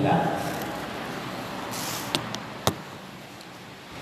لله 0.00 0.18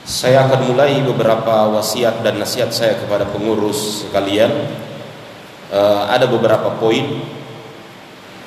Saya 0.05 0.47
akan 0.47 0.71
mulai 0.71 1.03
beberapa 1.03 1.75
wasiat 1.75 2.23
dan 2.23 2.39
nasihat 2.39 2.71
saya 2.71 2.95
kepada 2.97 3.27
pengurus 3.29 4.07
sekalian. 4.07 4.53
Eh, 5.75 6.03
ada 6.07 6.31
beberapa 6.31 6.71
poin 6.79 7.19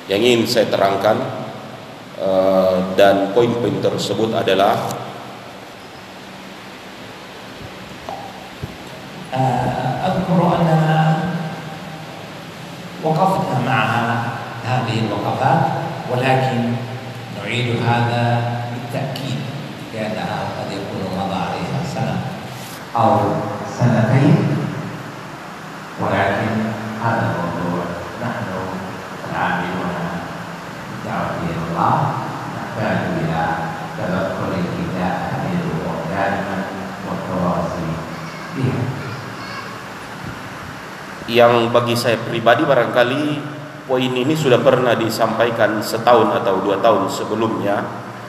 yang 0.08 0.22
ingin 0.22 0.48
saya 0.48 0.66
terangkan 0.72 1.18
Eh, 2.18 2.76
dan 2.98 3.30
poin-poin 3.30 3.78
tersebut 3.78 4.34
adalah 4.34 4.74
آه، 9.28 9.92
أذكر 10.08 10.40
أننا 10.40 11.00
وقفنا 13.04 13.56
مع 13.60 13.82
هذه 14.66 14.96
الوقفات 15.06 15.62
ولكن 16.10 16.58
نعيد 17.52 17.68
هذا 17.82 18.22
بالتأكيد 18.70 19.40
لأنها 19.94 20.38
قد 20.56 20.68
يكون 20.72 21.02
مضى 21.18 21.34
عليها 21.34 21.80
سنة 21.94 22.16
أو 22.96 23.18
سنتين 23.78 24.36
ولكن 26.00 26.50
هذا 27.04 27.24
الموضوع 27.34 27.84
نحن 28.22 28.48
العاملون 29.30 29.94
بالدعوة 30.90 31.30
إلى 31.42 31.62
الله 31.70 31.96
نحتاج 32.56 32.98
إلى 33.20 33.42
تذكر 33.98 34.48
الكتاب 34.62 35.14
هذه 35.32 35.52
الأمور 35.58 35.96
دائما 36.14 36.56
والتواصي 37.06 37.90
بها 38.56 38.82
yang 41.28 41.68
bagi 41.68 41.92
saya 41.92 42.16
pribadi 42.24 42.64
barangkali 42.64 43.36
poin 43.88 44.12
ini 44.12 44.34
sudah 44.36 44.60
pernah 44.60 44.92
disampaikan 44.92 45.80
setahun 45.80 46.44
atau 46.44 46.60
dua 46.60 46.76
tahun 46.78 47.08
sebelumnya 47.08 47.76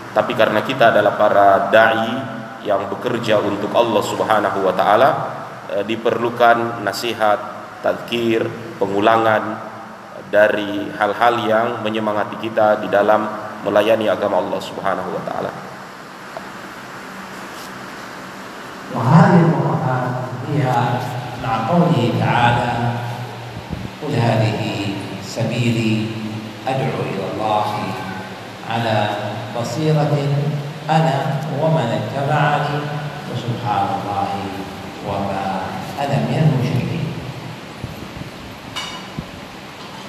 tapi 0.09 0.33
karena 0.33 0.65
kita 0.65 0.89
adalah 0.89 1.13
para 1.13 1.69
dai 1.69 2.39
yang 2.65 2.89
bekerja 2.89 3.39
untuk 3.39 3.69
Allah 3.71 4.03
Subhanahu 4.03 4.65
wa 4.65 4.73
taala 4.73 5.09
eh, 5.71 5.83
diperlukan 5.85 6.81
nasihat, 6.81 7.39
tazkir, 7.85 8.43
pengulangan 8.81 9.69
dari 10.29 10.89
hal-hal 10.93 11.35
yang 11.45 11.67
menyemangati 11.81 12.37
kita 12.41 12.81
di 12.81 12.87
dalam 12.89 13.25
melayani 13.65 14.09
agama 14.09 14.41
Allah 14.41 14.61
Subhanahu 14.61 15.09
wa 15.13 15.23
taala. 15.25 15.53
وهذه 18.89 19.53
الوقفات 19.53 20.05
هي 20.49 20.65
مع 21.45 21.53
قوله 21.69 22.09
تعالى 22.17 22.71
قل 24.01 24.11
هذه 24.17 24.62
سبيلي 25.33 26.05
أدعو 26.67 26.99
إلى 27.09 27.25
الله 27.33 27.67
على 28.69 28.97
بصيرة 29.57 30.13
أنا 30.89 31.17
ومن 31.61 31.87
اتبعني 31.99 32.77
وسبحان 33.29 33.87
الله 33.97 34.29
وما 35.07 35.45
أنا 36.01 36.17
من 36.25 36.37
المشركين 36.37 36.97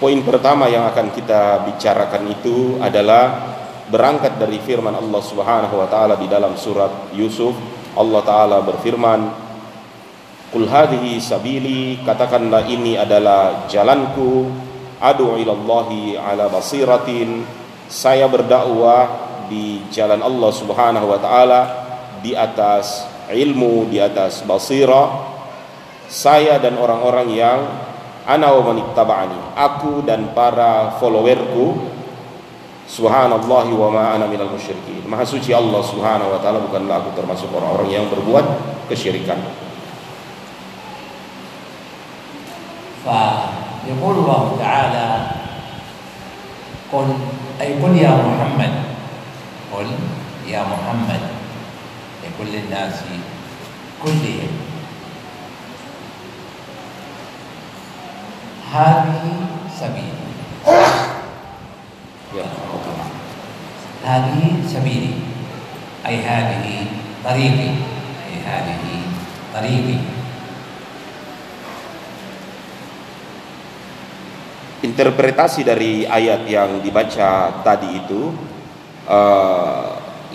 Poin 0.01 0.17
pertama 0.25 0.65
yang 0.65 0.89
akan 0.89 1.13
kita 1.13 1.61
bicarakan 1.69 2.33
itu 2.33 2.81
adalah 2.81 3.53
berangkat 3.93 4.41
dari 4.41 4.57
firman 4.57 4.97
Allah 4.97 5.21
Subhanahu 5.21 5.77
wa 5.77 5.85
taala 5.93 6.17
di 6.17 6.25
dalam 6.25 6.57
surat 6.57 7.13
Yusuf. 7.13 7.53
Allah 7.93 8.25
taala 8.25 8.65
berfirman, 8.65 9.29
"Qul 10.57 10.65
hadhihi 10.73 11.21
sabili," 11.21 12.01
katakanlah 12.01 12.65
ini 12.65 12.97
adalah 12.97 13.69
jalanku, 13.69 14.49
adu 15.12 15.38
ilallahi 15.38 16.18
ala 16.18 16.50
basiratin. 16.50 17.46
Saya 17.86 18.26
berdakwah 18.26 19.06
di 19.46 19.86
jalan 19.94 20.26
Allah 20.26 20.50
Subhanahu 20.50 21.06
wa 21.06 21.20
taala 21.22 21.62
di 22.26 22.34
atas 22.34 23.06
ilmu, 23.30 23.86
di 23.94 24.02
atas 24.02 24.42
basira. 24.42 25.34
Saya 26.10 26.58
dan 26.62 26.78
orang-orang 26.78 27.30
yang 27.34 27.60
ana 28.26 28.50
wa 28.58 28.74
manittaba'ani 28.74 29.54
aku 29.54 30.02
dan 30.02 30.34
para 30.34 30.98
followerku 30.98 31.78
subhanallahi 32.90 33.72
wa 33.78 33.90
ma 33.94 34.18
ana 34.18 34.26
minal 34.26 34.50
musyrikin 34.50 35.06
maha 35.06 35.22
suci 35.22 35.54
Allah 35.54 35.82
subhanahu 35.86 36.34
wa 36.34 36.40
ta'ala 36.42 36.58
bukanlah 36.66 37.06
aku 37.06 37.14
termasuk 37.14 37.50
orang-orang 37.54 37.90
yang 37.94 38.06
berbuat 38.10 38.46
kesyirikan 38.90 39.38
فيقول 43.86 44.16
الله 44.16 44.58
تعالى 44.60 45.28
قل 46.94 47.08
أي 47.62 47.74
قل 47.82 47.98
يا 47.98 48.10
محمد. 48.10 48.74
قل 49.74 49.88
يا 50.48 50.62
محمد 50.62 51.22
لكل 52.24 52.56
الناس 52.56 52.94
كلهم. 54.04 54.54
هذه 58.74 59.34
سبيلي. 59.80 60.26
هذه 64.06 64.42
سبيلي. 64.68 65.14
أي 66.06 66.16
هذه 66.26 66.86
طريقي. 67.26 67.72
أي 68.26 68.36
هذه 68.46 68.84
طريقي. 69.54 69.98
Interpretasi 74.86 75.66
dari 75.66 76.06
ayat 76.06 76.46
yang 76.46 76.80
dibaca 76.80 77.62
tadi 77.66 77.90
itu 77.98 78.30
eh, 79.10 79.86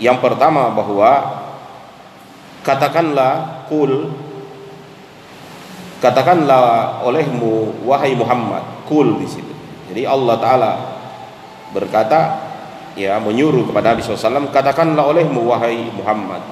yang 0.03 0.19
pertama 0.19 0.69
bahwa 0.75 1.41
katakanlah 2.61 3.65
kul 3.71 4.11
katakanlah 6.03 6.99
olehmu 7.05 7.85
wahai 7.85 8.17
Muhammad 8.17 8.85
kul 8.89 9.21
di 9.21 9.27
situ. 9.29 9.53
Jadi 9.91 10.03
Allah 10.03 10.35
taala 10.41 10.71
berkata 11.71 12.19
ya 12.95 13.19
menyuruh 13.23 13.71
kepada 13.71 13.95
Nabi 13.95 14.03
SAW 14.03 14.51
katakanlah 14.51 15.07
olehmu 15.07 15.47
wahai 15.47 15.87
Muhammad 15.95 16.43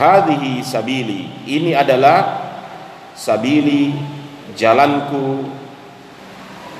hadhihi 0.00 0.64
sabili 0.64 1.28
ini 1.44 1.76
adalah 1.76 2.40
sabili 3.12 3.92
jalanku 4.56 5.44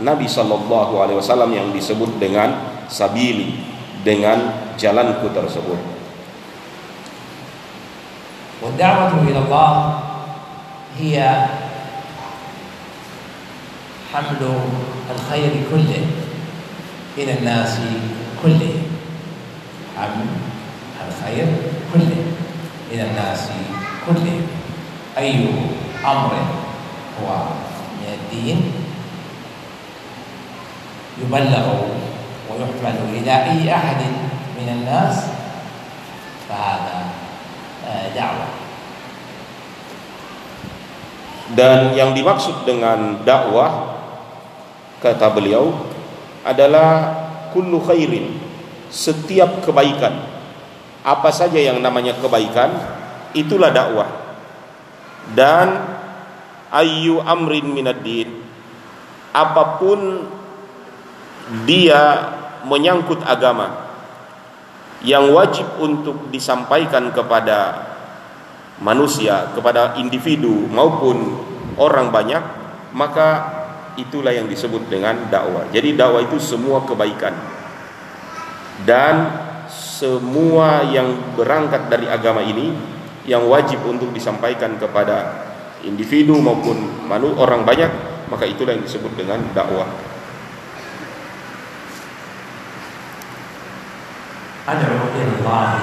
Nabi 0.00 0.24
Shallallahu 0.24 0.96
Alaihi 1.04 1.18
Wasallam 1.20 1.52
yang 1.52 1.68
disebut 1.74 2.16
dengan 2.16 2.56
sabili 2.88 3.60
dengan 4.02 4.72
jalanku 4.80 5.28
tersebut 5.32 6.00
والدعوة 8.60 9.24
إلى 9.24 9.38
الله 9.48 9.72
هي 11.00 11.16
حمل 14.12 14.42
الخير 15.16 15.52
كله 15.72 16.02
إلى 17.18 17.32
الناس 17.40 17.80
كلهم 18.44 18.82
حمل 19.96 20.28
الخير 21.08 21.46
كله 21.94 22.20
إلى 22.92 23.02
الناس 23.02 23.48
كلهم 24.06 24.42
أي 25.18 25.48
أمر 26.04 26.32
هو 27.22 27.28
من 28.00 28.08
الدين 28.12 28.58
يبلغ 31.20 31.66
ويحمل 32.50 32.96
إلى 33.20 33.34
أي 33.50 33.62
أحد 33.74 34.00
من 34.58 34.68
الناس 34.68 35.16
فهذا 36.48 36.96
آه، 37.86 38.06
دعوة 38.16 38.48
dan 41.50 41.98
yang 41.98 42.14
dimaksud 42.14 42.62
dengan 42.62 43.26
dakwah 43.26 43.98
kata 45.02 45.34
beliau 45.34 45.74
adalah 46.46 47.10
kullu 47.50 47.82
khairin 47.82 48.38
setiap 48.86 49.58
kebaikan 49.66 50.14
apa 51.02 51.30
saja 51.34 51.58
yang 51.58 51.82
namanya 51.82 52.14
kebaikan 52.22 52.70
itulah 53.34 53.74
dakwah 53.74 54.06
dan 55.34 55.90
ayu 56.70 57.18
amrin 57.18 57.66
minad-din 57.66 58.30
apapun 59.34 60.28
dia 61.65 62.33
menyangkut 62.65 63.21
agama 63.21 63.85
yang 65.05 65.29
wajib 65.29 65.69
untuk 65.77 66.33
disampaikan 66.33 67.13
kepada 67.13 67.85
manusia, 68.81 69.53
kepada 69.53 69.95
individu 70.01 70.65
maupun 70.67 71.39
orang 71.77 72.09
banyak, 72.09 72.41
maka 72.97 73.27
itulah 73.95 74.33
yang 74.33 74.49
disebut 74.49 74.89
dengan 74.89 75.29
dakwah. 75.29 75.69
Jadi 75.71 75.95
dakwah 75.95 76.25
itu 76.25 76.41
semua 76.41 76.83
kebaikan. 76.83 77.31
Dan 78.83 79.31
semua 79.71 80.83
yang 80.91 81.37
berangkat 81.39 81.87
dari 81.87 82.11
agama 82.11 82.43
ini 82.43 82.75
yang 83.23 83.47
wajib 83.47 83.81
untuk 83.87 84.11
disampaikan 84.11 84.75
kepada 84.75 85.47
individu 85.87 86.35
maupun 86.41 87.07
manu 87.07 87.39
orang 87.39 87.63
banyak, 87.63 87.87
maka 88.27 88.43
itulah 88.43 88.75
yang 88.75 88.83
disebut 88.83 89.15
dengan 89.15 89.39
dakwah. 89.55 89.87
الله 95.27 95.79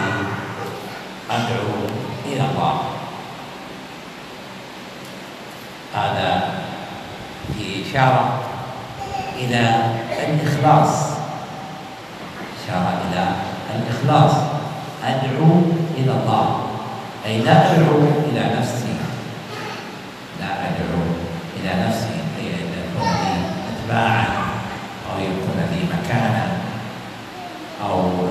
أدعو 1.30 1.74
إلى 2.26 2.44
الله 2.50 2.74
هذا 5.94 6.50
في 7.54 7.82
إشارة 7.90 8.40
إلى 9.38 9.62
الإخلاص 10.28 10.90
إشارة 12.64 12.92
إلى 13.08 13.24
الإخلاص 13.76 14.32
أدعو 15.04 15.50
إلى 15.98 16.12
الله 16.12 16.60
أي 17.26 17.38
لا 17.38 17.72
أدعو 17.72 17.98
إلى 18.30 18.42
نفسي 18.60 18.94
لا 20.40 20.46
أدعو 20.46 21.02
إلى 21.60 21.86
نفسي 21.88 22.14
أي 22.38 22.46
أن 22.54 22.68
يكون 22.78 23.08
لي 23.08 23.34
أتباعا 23.72 24.26
أو 25.10 25.18
يكون 25.20 25.58
لي 25.72 25.80
مكانا 25.94 26.46
أو 27.88 28.21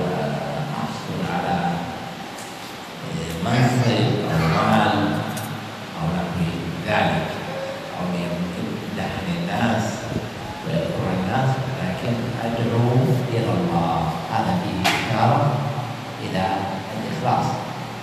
الإخلاص 17.21 17.45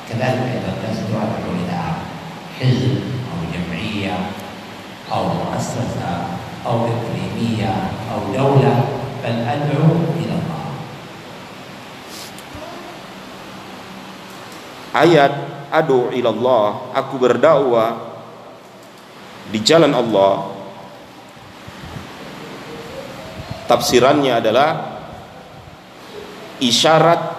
كذلك 0.08 0.42
أيضا 0.54 0.72
لست 0.84 1.10
أدعو 1.10 1.52
إلى 1.64 1.80
حزب 2.60 2.94
أو 3.30 3.38
جمعية 3.54 4.16
أو 5.12 5.22
مؤسسة 5.24 6.12
أو 6.66 6.76
إقليمية 6.86 7.74
أو 8.14 8.20
دولة 8.34 8.84
بل 9.24 9.36
أدعو 9.42 9.90
إلى 10.20 10.34
الله 10.38 10.64
ayat 14.94 15.34
adu 15.74 16.14
ilallah 16.14 16.94
aku 16.94 17.18
berdakwah 17.18 17.98
di 19.50 19.58
jalan 19.58 19.90
Allah 19.90 20.54
tafsirannya 23.66 24.38
adalah 24.38 24.70
isyarat 26.62 27.37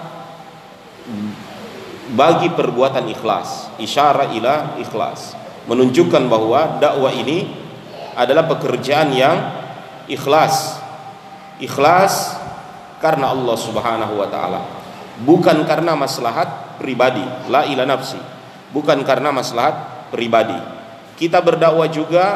bagi 2.14 2.50
perbuatan 2.50 3.06
ikhlas 3.10 3.70
isyarat 3.80 4.34
ila 4.36 4.76
ikhlas. 4.82 5.38
Menunjukkan 5.70 6.26
bahwa 6.26 6.82
dakwah 6.82 7.12
ini 7.14 7.46
adalah 8.18 8.48
pekerjaan 8.50 9.14
yang 9.14 9.38
ikhlas. 10.10 10.82
Ikhlas 11.60 12.36
karena 12.98 13.30
Allah 13.30 13.56
Subhanahu 13.56 14.14
wa 14.18 14.28
taala. 14.28 14.60
Bukan 15.20 15.68
karena 15.68 15.94
maslahat 15.94 16.80
pribadi. 16.80 17.22
La 17.52 17.68
ila 17.68 17.84
nafsi. 17.84 18.18
Bukan 18.72 19.04
karena 19.04 19.30
maslahat 19.30 20.08
pribadi. 20.10 20.56
Kita 21.20 21.44
berdakwah 21.44 21.86
juga 21.92 22.26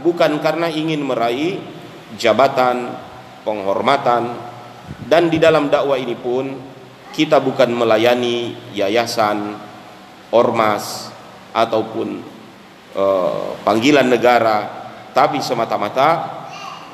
bukan 0.00 0.40
karena 0.40 0.72
ingin 0.72 1.04
meraih 1.04 1.60
jabatan 2.16 2.96
penghormatan. 3.44 4.48
Dan 5.06 5.28
di 5.28 5.38
dalam 5.38 5.68
dakwah 5.68 6.00
ini 6.00 6.16
pun 6.16 6.50
kita 7.10 7.42
bukan 7.42 7.70
melayani 7.74 8.54
yayasan, 8.74 9.58
ormas 10.30 11.10
ataupun 11.50 12.22
e, 12.94 13.04
panggilan 13.66 14.06
negara, 14.06 14.70
tapi 15.10 15.42
semata-mata 15.42 16.40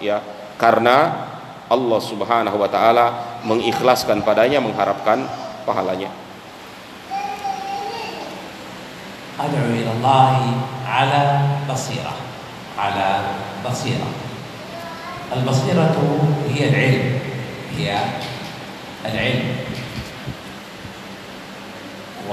ya 0.01 0.21
karena 0.57 1.29
Allah 1.67 2.01
Subhanahu 2.01 2.57
wa 2.57 2.71
taala 2.71 3.07
mengikhlaskan 3.45 4.23
padanya 4.23 4.63
mengharapkan 4.63 5.27
pahalanya. 5.69 6.09
Ad'u 9.37 9.69
ala 10.87 11.23
basirah. 11.69 12.17
Ala. 12.77 13.45
Al-basirah 15.27 15.91
al-ilm. 19.05 19.76
و 22.31 22.33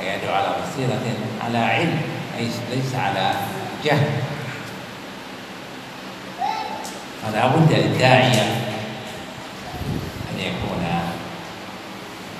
يدعو 0.00 0.34
على 0.34 0.48
بصيرة 0.48 1.02
على 1.44 1.58
علم 1.58 2.00
ليس 2.38 2.54
ليس 2.70 2.94
على 2.94 3.32
جهل. 3.84 4.10
فلا 7.22 7.46
بد 7.46 7.72
للداعية 7.72 8.42
أن 10.30 10.38
يكون 10.38 10.84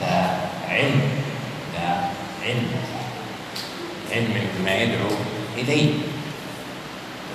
ذا 0.00 0.38
علم 0.69 1.00
ذا 1.75 2.09
علم 2.44 2.71
علم 4.12 4.49
بما 4.59 4.75
يدعو 4.75 5.11
إليه 5.56 5.94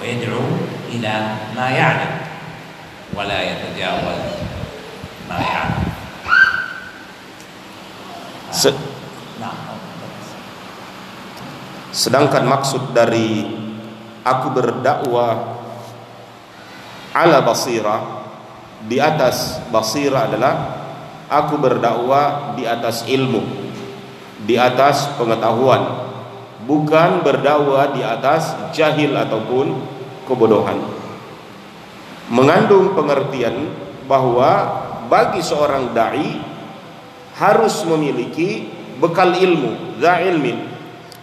ويدعو 0.01 0.41
إلى 0.89 1.35
ما 1.55 1.69
يعلم 1.69 2.17
ولا 3.13 3.41
يتجاوز 3.41 4.21
ما 5.29 5.39
يعلم. 5.39 5.80
Se 8.51 8.71
Sedangkan 11.91 12.47
maksud 12.47 12.95
dari 12.95 13.43
aku 14.23 14.47
berdakwah 14.55 15.59
ala 17.11 17.43
basira 17.43 18.23
di 18.87 18.95
atas 18.95 19.59
basira 19.67 20.23
adalah 20.27 20.55
aku 21.27 21.59
berdakwah 21.59 22.55
di 22.55 22.63
atas 22.63 23.03
ilmu, 23.07 23.43
di 24.47 24.55
atas 24.55 25.11
pengetahuan, 25.19 26.11
bukan 26.63 27.23
berdakwah 27.23 27.91
di 27.91 28.03
atas 28.03 28.55
jahil 28.71 29.15
ataupun 29.15 29.75
kebodohan. 30.27 30.79
Mengandung 32.31 32.95
pengertian 32.95 33.67
bahwa 34.07 34.79
bagi 35.11 35.43
seorang 35.43 35.91
dai 35.91 36.50
harus 37.40 37.84
memiliki 37.84 38.72
bekal 38.96 39.36
ilmu, 39.36 40.00
za 40.00 40.24
ilmin, 40.24 40.56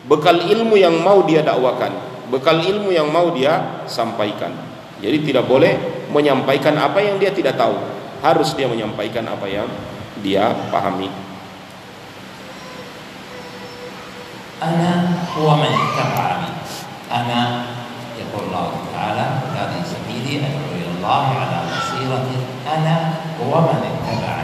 bekal 0.05 0.37
ilmu 0.37 0.77
yang 0.77 0.99
mau 1.01 1.25
dia 1.25 1.41
dakwakan, 1.41 1.93
bekal 2.29 2.61
ilmu 2.61 2.93
yang 2.93 3.09
mau 3.09 3.33
dia 3.33 3.83
sampaikan. 3.89 4.53
Jadi 5.03 5.33
tidak 5.33 5.49
boleh 5.49 6.05
menyampaikan 6.13 6.77
apa 6.79 7.01
yang 7.03 7.17
dia 7.19 7.33
tidak 7.33 7.59
tahu. 7.59 7.75
Harus 8.23 8.55
dia 8.55 8.71
menyampaikan 8.71 9.27
apa 9.27 9.51
yang 9.51 9.67
dia 10.23 10.55
pahami. 10.71 11.23
أنا 14.63 15.11
هو 15.35 15.55
من 15.59 15.71
اتبعني 15.75 16.51
أنا 17.11 17.41
يقول 18.15 18.47
الله 18.47 18.71
تعالى 18.95 19.25
هذه 19.59 19.79
سبيلي 19.83 20.39
أدعو 20.39 20.71
إلى 20.71 20.87
الله 20.97 21.25
على 21.41 21.57
بصيرة 21.67 22.27
أنا 22.63 22.95
ومن 23.43 23.79
اتبعني 23.91 24.36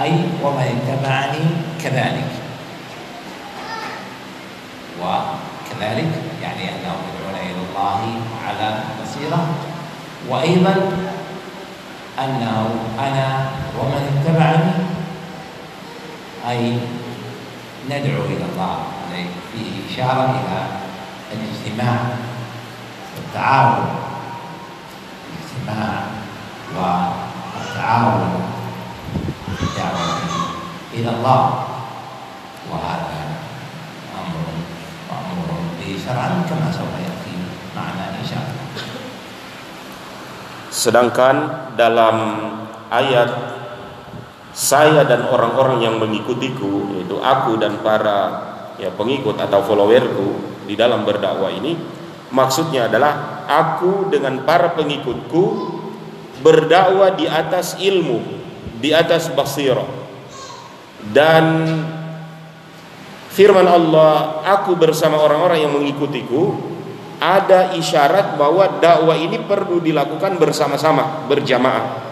أي 0.00 0.12
ومن 0.42 0.80
اتبعني 0.80 1.44
كذلك. 1.82 2.30
وكذلك 5.00 6.12
يعني 6.42 6.62
أنهم 6.68 7.00
يدعون 7.08 7.36
إلى 7.46 7.60
الله 7.68 8.00
على 8.48 8.80
بصيرة. 9.02 9.46
وأيضا 10.28 10.74
أنه 12.18 12.70
أنا 12.98 13.50
ومن 13.78 14.02
اتبعني 14.16 14.72
أي 16.48 16.78
ندعو 17.86 18.24
إلى 18.24 18.44
الله 18.52 18.76
فيه 19.52 19.70
إشارة 19.90 20.24
إلى 20.24 20.66
الاجتماع 21.32 21.98
والتعاون. 23.16 23.86
الاجتماع 25.28 26.02
والتعاون. 26.76 28.59
Allah. 31.10 31.42
Amrun 35.10 35.64
Disarankan 35.80 36.60
asal 36.70 36.86
sedangkan 40.70 41.36
dalam 41.76 42.16
ayat 42.88 43.28
saya 44.56 45.04
dan 45.04 45.28
orang-orang 45.28 45.84
yang 45.84 46.00
mengikutiku 46.00 46.96
yaitu 46.96 47.20
aku 47.20 47.60
dan 47.60 47.84
para 47.84 48.48
ya 48.80 48.88
pengikut 48.96 49.36
atau 49.36 49.60
followerku 49.60 50.64
di 50.64 50.78
dalam 50.78 51.04
berdakwah 51.04 51.52
ini 51.52 51.76
maksudnya 52.32 52.88
adalah 52.88 53.44
aku 53.44 54.08
dengan 54.08 54.40
para 54.46 54.72
pengikutku 54.72 55.44
berdakwah 56.40 57.12
di 57.12 57.28
atas 57.28 57.76
ilmu 57.76 58.39
di 58.80 58.90
atas 58.96 59.28
basirah. 59.30 59.86
Dan 61.00 61.44
firman 63.32 63.64
Allah 63.64 64.42
aku 64.44 64.76
bersama 64.76 65.20
orang-orang 65.20 65.64
yang 65.64 65.72
mengikutiku 65.72 66.56
ada 67.20 67.76
isyarat 67.76 68.40
bahwa 68.40 68.80
dakwah 68.80 69.16
ini 69.16 69.44
perlu 69.44 69.84
dilakukan 69.84 70.40
bersama-sama 70.40 71.28
berjamaah. 71.28 72.08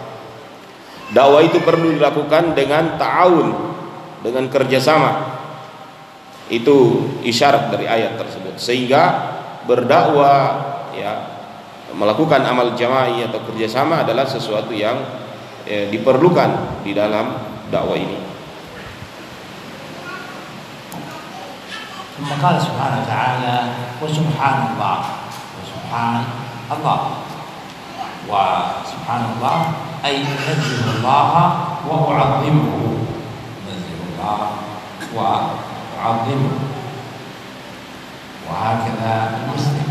Dakwah 1.09 1.41
itu 1.41 1.57
perlu 1.65 1.97
dilakukan 1.97 2.53
dengan 2.53 3.01
ta'awun 3.01 3.49
dengan 4.21 4.45
kerjasama. 4.45 5.41
Itu 6.49 7.09
isyarat 7.25 7.73
dari 7.73 7.89
ayat 7.89 8.21
tersebut. 8.21 8.61
Sehingga 8.61 9.03
berdakwah 9.65 10.41
ya 10.93 11.13
melakukan 11.97 12.45
amal 12.45 12.77
jamaah 12.77 13.09
atau 13.25 13.41
kerjasama 13.49 14.05
adalah 14.05 14.29
sesuatu 14.29 14.69
yang 14.73 14.97
eh, 15.68 15.88
diperlukan 15.92 16.82
di 16.86 16.92
dalam 16.96 17.38
dakwah 17.72 17.96
ini 17.98 18.34
ثم 22.14 22.30
قال 22.38 22.56
سبحانه 22.62 23.02
وتعالى 23.02 23.56
وسبحان 23.98 24.58
الله 24.70 24.98
وسبحان 25.58 26.14
الله 26.70 27.00
وسبحان 28.30 29.22
الله 29.34 29.58
أي 30.06 30.22
أنزه 30.22 30.84
الله 31.02 31.30
وأعظمه 31.90 32.70
أنزه 33.66 33.98
الله 34.14 34.40
وأعظمه 35.14 36.54
وهكذا 38.50 39.12
المسلم 39.34 39.86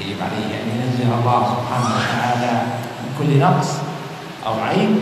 يجب 0.00 0.18
عليه 0.22 0.50
أن 0.62 0.66
ينزه 0.82 1.08
الله 1.14 1.40
سبحانه 1.54 1.88
وتعالى 1.96 2.52
من 3.00 3.08
كل 3.18 3.30
نقص 3.38 3.68
أو 4.46 4.54
عيب 4.60 5.00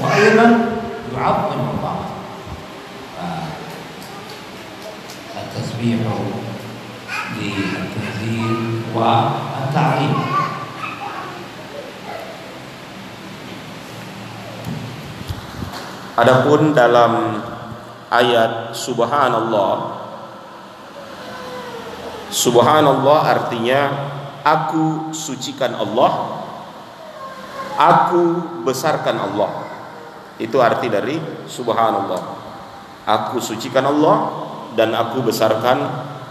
وأيضا 0.00 0.46
يعظم 1.16 1.60
الله 1.74 1.98
التسبيح 5.36 6.00
للتنزيل 7.38 8.82
والتعظيم 8.94 10.14
Adapun 16.16 16.72
dalam 16.72 17.44
ayat 18.08 18.72
subhanallah 18.72 20.00
Subhanallah 22.32 23.20
artinya 23.36 23.92
aku 24.40 25.12
sucikan 25.12 25.76
Allah 25.76 26.39
aku 27.81 28.23
besarkan 28.61 29.17
Allah 29.17 29.65
itu 30.37 30.61
arti 30.61 30.85
dari 30.85 31.17
subhanallah 31.49 32.41
aku 33.05 33.41
sucikan 33.41 33.85
Allah 33.89 34.29
dan 34.77 34.93
aku 34.95 35.25
besarkan 35.25 35.77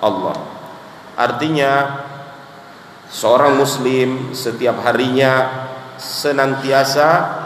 Allah. 0.01 0.37
Artinya 1.19 2.01
seorang 3.11 3.59
muslim 3.61 4.33
setiap 4.33 4.81
harinya 4.87 5.67
senantiasa 6.01 7.39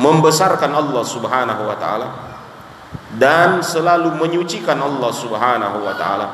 membesarkan 0.00 0.72
Allah 0.72 1.04
Subhanahu 1.04 1.62
wa 1.68 1.76
taala 1.76 2.08
dan 3.16 3.60
selalu 3.60 4.16
menyucikan 4.16 4.80
Allah 4.80 5.12
Subhanahu 5.12 5.84
wa 5.84 5.94
taala. 5.96 6.28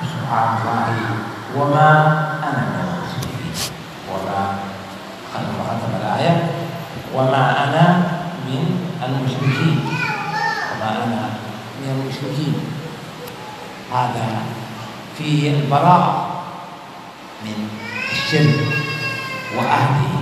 Subhanallah 0.00 1.29
ana 1.56 2.62
min 2.70 3.50
wa 4.06 4.18
ma 4.22 4.40
khatama 5.34 5.96
al-ayat 5.98 6.38
wa 7.10 7.26
ma 7.30 7.42
ana 7.66 7.84
min 8.46 8.90
المشركين. 9.00 9.80
وما 10.76 10.88
أنا 11.04 11.22
من 11.80 11.88
المشركين. 11.88 12.54
هذا 13.92 14.26
فيه 15.18 15.50
البراءة 15.56 16.12
من 17.44 17.68
الشرك 18.12 18.60
وأهله. 19.56 20.12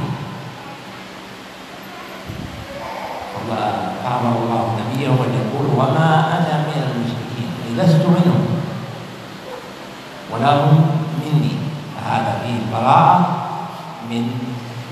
فأمر 4.04 4.34
الله 4.42 4.64
نبيه 4.78 5.10
أن 5.10 5.32
يقول 5.42 5.66
وما 5.74 6.10
أنا 6.38 6.54
من 6.70 6.78
المشركين. 6.86 7.50
لست 7.74 8.06
منهم. 8.06 8.62
ولا 10.30 10.50
هم 10.54 10.97
مني. 11.24 11.54
فهذا 11.96 12.32
فيه 12.42 12.58
براءة 12.72 13.16
من 14.10 14.24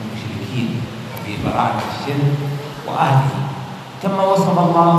المشركين. 0.01 0.81
وفيه 1.15 1.37
براءة 1.45 1.73
من 1.73 1.89
الشرك 1.95 2.35
وأهله. 2.89 3.37
كما 4.03 4.23
وصف 4.23 4.59
الله 4.59 4.97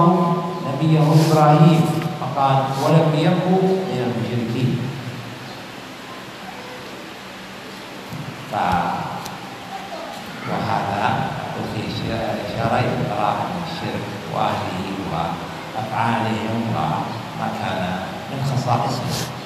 نبيه 0.68 1.00
إبراهيم 1.00 1.82
فقال 2.20 2.58
ولم 2.84 3.08
يكن 3.16 3.62
من 3.90 4.00
المشركين. 4.08 4.72
ف 8.52 8.56
وهذا 10.48 11.04
في 11.76 11.80
إشارة 11.92 12.80
إلى 12.80 13.04
براءة 13.12 13.44
من 13.52 13.62
الشرك 13.68 14.06
وأهله 14.34 14.88
وأفعالهم 15.12 16.62
وما 16.72 17.48
كان 17.60 17.82
من 18.32 18.40
خصائصه. 18.48 19.37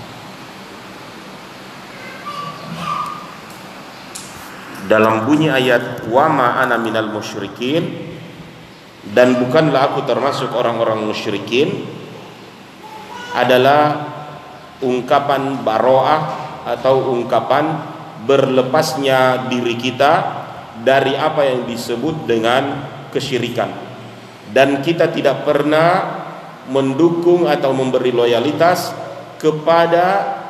Dalam 4.91 5.23
bunyi 5.23 5.47
ayat 5.47 6.03
wa 6.11 6.27
ma 6.27 6.59
ana 6.59 6.75
minal 6.75 7.07
musyrikin 7.07 8.11
dan 9.15 9.39
bukanlah 9.39 9.95
aku 9.95 10.03
termasuk 10.03 10.51
orang-orang 10.51 11.07
musyrikin 11.07 11.87
adalah 13.31 14.11
ungkapan 14.83 15.63
baroah 15.63 16.21
atau 16.67 17.15
ungkapan 17.15 17.79
berlepasnya 18.27 19.47
diri 19.47 19.79
kita 19.79 20.43
dari 20.83 21.15
apa 21.15 21.47
yang 21.47 21.63
disebut 21.63 22.27
dengan 22.27 22.83
kesyirikan. 23.15 23.71
Dan 24.51 24.83
kita 24.83 25.07
tidak 25.15 25.47
pernah 25.47 26.19
mendukung 26.67 27.47
atau 27.47 27.71
memberi 27.71 28.11
loyalitas 28.11 28.91
kepada 29.39 30.05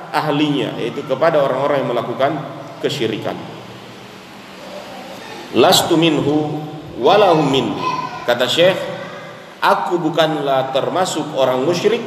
ahlinya 0.10 0.75
yaitu 0.81 1.05
kepada 1.05 1.39
orang-orang 1.39 1.86
yang 1.86 1.91
melakukan 1.93 2.31
kesyirikan 2.81 3.50
lastu 5.58 6.00
minhu 6.00 6.62
walahum 7.01 7.48
minni 7.50 7.91
Kata 8.22 8.46
Syekh, 8.46 8.77
aku 9.60 9.98
bukanlah 9.98 10.70
termasuk 10.70 11.34
orang 11.34 11.65
musyrik 11.65 12.00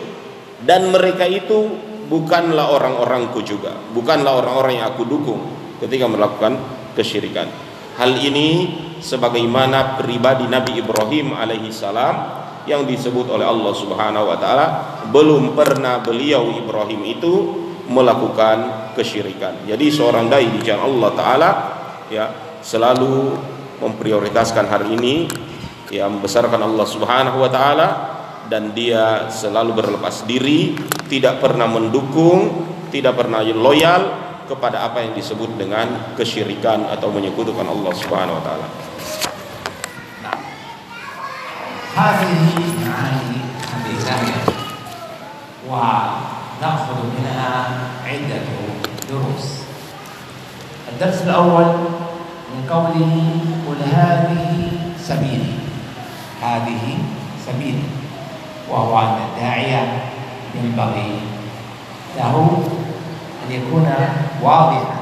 dan 0.62 0.94
mereka 0.94 1.26
itu 1.26 1.74
bukanlah 2.06 2.70
orang-orangku 2.70 3.42
juga, 3.42 3.74
bukanlah 3.90 4.38
orang-orang 4.38 4.78
yang 4.78 4.94
aku 4.94 5.02
dukung 5.02 5.42
ketika 5.82 6.06
melakukan 6.06 6.54
kesyirikan. 6.94 7.50
Hal 7.98 8.14
ini 8.14 8.78
sebagaimana 9.02 9.98
pribadi 9.98 10.46
Nabi 10.46 10.78
Ibrahim 10.78 11.34
alaihi 11.34 11.74
salam 11.74 12.46
yang 12.64 12.86
disebut 12.86 13.28
oleh 13.28 13.44
Allah 13.44 13.74
Subhanahu 13.74 14.30
wa 14.30 14.38
taala 14.38 14.66
belum 15.10 15.52
pernah 15.58 16.00
beliau 16.00 16.54
Ibrahim 16.54 17.02
itu 17.04 17.34
melakukan 17.90 18.90
kesyirikan. 18.94 19.66
Jadi 19.66 19.90
seorang 19.90 20.30
dai 20.30 20.46
di 20.48 20.62
jalan 20.62 20.94
Allah 20.94 21.10
taala 21.12 21.50
ya 22.08 22.43
selalu 22.63 23.37
memprioritaskan 23.79 24.65
hari 24.67 24.95
ini 24.99 25.15
yang 25.89 26.19
membesarkan 26.19 26.61
Allah 26.61 26.85
Subhanahu 26.85 27.41
wa 27.41 27.49
taala 27.49 27.89
dan 28.49 28.73
dia 28.73 29.29
selalu 29.29 29.77
berlepas 29.77 30.25
diri, 30.25 30.73
tidak 31.09 31.41
pernah 31.41 31.69
mendukung, 31.69 32.65
tidak 32.89 33.17
pernah 33.17 33.45
loyal 33.45 34.29
kepada 34.49 34.89
apa 34.89 35.05
yang 35.05 35.13
disebut 35.13 35.53
dengan 35.53 36.17
kesyirikan 36.17 36.89
atau 36.89 37.13
menyekutukan 37.13 37.65
Allah 37.69 37.93
Subhanahu 37.93 38.37
wa 38.37 38.43
taala. 38.43 38.67
هذه 41.99 42.31
معاني 42.79 43.43
حديثية 43.59 44.39
ونأخذ 45.67 46.97
منها 47.11 47.53
عدة 48.07 48.47
دروس 49.09 49.47
الدرس 50.95 51.19
الأول 51.27 51.67
من 52.54 52.70
قوله 52.70 53.14
قل 53.66 53.80
هذه 53.82 54.72
سبيلي. 54.98 55.54
هذه 56.42 56.98
سبيل 57.46 57.82
وهو 58.70 58.98
أن 58.98 59.16
الداعية 59.28 59.82
ينبغي 60.54 61.18
له 62.16 62.62
أن 63.46 63.52
يكون 63.52 63.86
واضحا 64.42 64.94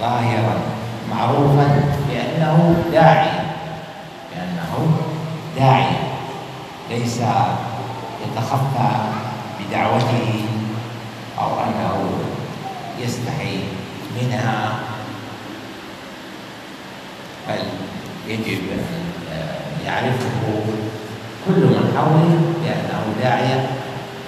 ظاهرا 0.00 0.56
معروفا 1.10 1.66
بأنه 2.08 2.84
داعي. 2.92 3.30
بأنه 4.30 4.88
داعي. 5.56 5.92
ليس 6.90 7.20
يتخفى 8.26 8.90
بدعوته 9.60 10.44
أو 11.38 11.50
أنه 11.64 12.10
يستحي 12.98 13.58
منها. 14.20 14.89
يجب 18.28 18.60
أن 18.72 18.84
يعرفه 19.86 20.30
كل 21.46 21.60
من 21.60 21.92
حوله؟ 21.96 22.40
بأنه 22.62 23.02
داعية 23.22 23.66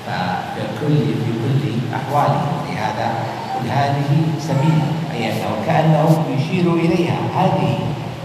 ففي 0.06 0.62
كل 0.80 0.96
في 0.96 1.32
كل 1.42 1.94
أحواله. 1.96 2.42
لهذا 2.68 3.12
قل 3.54 3.68
هذه 3.70 4.10
سبيلي 4.40 4.82
أي 5.14 5.32
أنه 5.32 5.66
كأنه 5.66 6.24
يشير 6.36 6.72
إليها. 6.74 7.18
هذه 7.36 7.78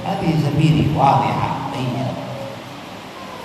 هذه 0.05 0.33
سبيلي 0.45 0.87
واضحة 0.97 1.49
بينة 1.73 2.07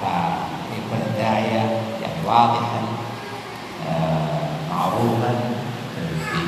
فيكون 0.00 1.06
الداعية 1.06 1.62
يعني 2.02 2.20
واضحا 2.26 2.82
آه، 3.88 4.74
معروفا 4.74 5.34
في 6.32 6.38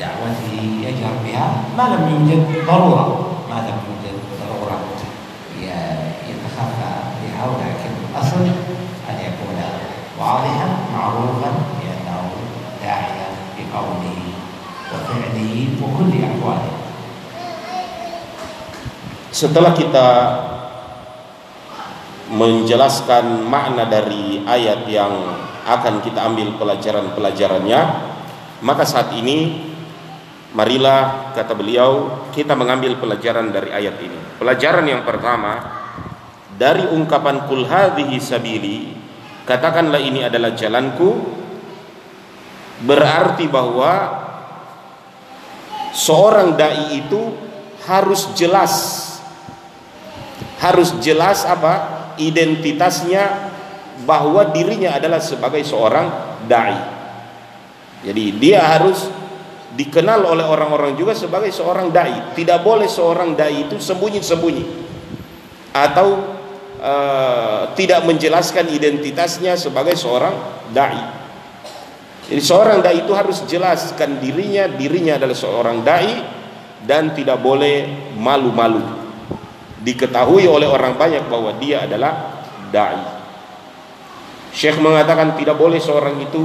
دعوته 0.00 0.62
يجهر 0.82 1.12
بها. 1.24 1.52
ما 1.76 1.82
لم 1.82 2.28
يوجد 2.30 2.66
ضرورة. 2.66 3.29
ما 3.49 3.57
لم 3.67 3.77
يوجد 3.87 4.17
ضرورة 4.41 4.79
يتخفى 6.29 6.93
بها 7.21 7.43
ولكن 7.47 7.91
الأصل 8.09 8.43
أن 9.09 9.17
يكون 9.19 9.59
واضحا 10.19 10.67
معروفا 10.93 11.51
بأنه 11.79 12.21
داعيا 12.83 13.29
بقوله 13.57 14.19
وفعله 14.91 15.53
وكل 15.81 16.11
أحواله 16.23 16.73
Setelah 19.35 19.75
kita 19.75 20.07
menjelaskan 22.31 23.43
makna 23.43 23.83
dari 23.83 24.39
ayat 24.47 24.87
yang 24.87 25.11
akan 25.67 25.99
kita 25.99 26.23
ambil 26.23 26.55
pelajaran-pelajarannya, 26.55 27.81
maka 28.63 28.87
saat 28.87 29.11
ini 29.11 29.59
marilah 30.54 31.30
kata 31.34 31.54
beliau 31.54 32.26
kita 32.34 32.58
mengambil 32.58 32.98
pelajaran 32.98 33.54
dari 33.54 33.70
ayat 33.70 33.96
ini. 34.02 34.18
Pelajaran 34.38 34.86
yang 34.86 35.02
pertama 35.06 35.62
dari 36.58 36.84
ungkapan 36.90 37.46
kul 37.46 37.64
hadhihi 37.64 38.16
sabili 38.18 38.78
katakanlah 39.46 40.02
ini 40.02 40.26
adalah 40.26 40.52
jalanku 40.52 41.38
berarti 42.82 43.46
bahwa 43.46 43.92
seorang 45.94 46.58
dai 46.58 46.98
itu 46.98 47.20
harus 47.86 48.30
jelas. 48.34 49.06
Harus 50.60 50.92
jelas 51.00 51.48
apa? 51.48 52.12
Identitasnya 52.20 53.48
bahwa 54.04 54.44
dirinya 54.52 54.96
adalah 54.96 55.20
sebagai 55.20 55.64
seorang 55.64 56.36
dai. 56.44 56.76
Jadi 58.04 58.24
dia 58.36 58.64
harus 58.64 59.19
dikenal 59.74 60.26
oleh 60.26 60.42
orang-orang 60.42 60.98
juga 60.98 61.14
sebagai 61.14 61.54
seorang 61.54 61.94
dai 61.94 62.34
tidak 62.34 62.66
boleh 62.66 62.90
seorang 62.90 63.38
dai 63.38 63.70
itu 63.70 63.78
sembunyi-sembunyi 63.78 64.64
atau 65.70 66.38
uh, 66.82 67.70
tidak 67.78 68.02
menjelaskan 68.02 68.66
identitasnya 68.72 69.54
sebagai 69.54 69.94
seorang 69.94 70.34
dai. 70.74 71.22
Jadi 72.30 72.42
seorang 72.42 72.78
dai 72.78 73.02
itu 73.02 73.10
harus 73.10 73.42
jelaskan 73.46 74.22
dirinya, 74.22 74.70
dirinya 74.70 75.18
adalah 75.18 75.34
seorang 75.34 75.82
dai 75.82 76.22
dan 76.86 77.10
tidak 77.14 77.42
boleh 77.42 77.90
malu-malu. 78.14 78.82
Diketahui 79.82 80.46
oleh 80.46 80.68
orang 80.70 80.94
banyak 80.94 81.26
bahwa 81.26 81.50
dia 81.58 81.86
adalah 81.86 82.42
dai. 82.70 83.19
Syekh 84.50 84.82
mengatakan 84.82 85.38
tidak 85.38 85.54
boleh 85.54 85.78
seorang 85.78 86.18
itu 86.18 86.42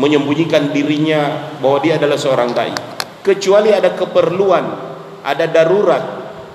menyembunyikan 0.00 0.72
dirinya 0.72 1.52
bahwa 1.60 1.78
dia 1.84 2.00
adalah 2.00 2.16
seorang 2.16 2.56
dai 2.56 2.72
kecuali 3.28 3.76
ada 3.76 3.92
keperluan, 3.92 4.64
ada 5.20 5.44
darurat 5.44 6.00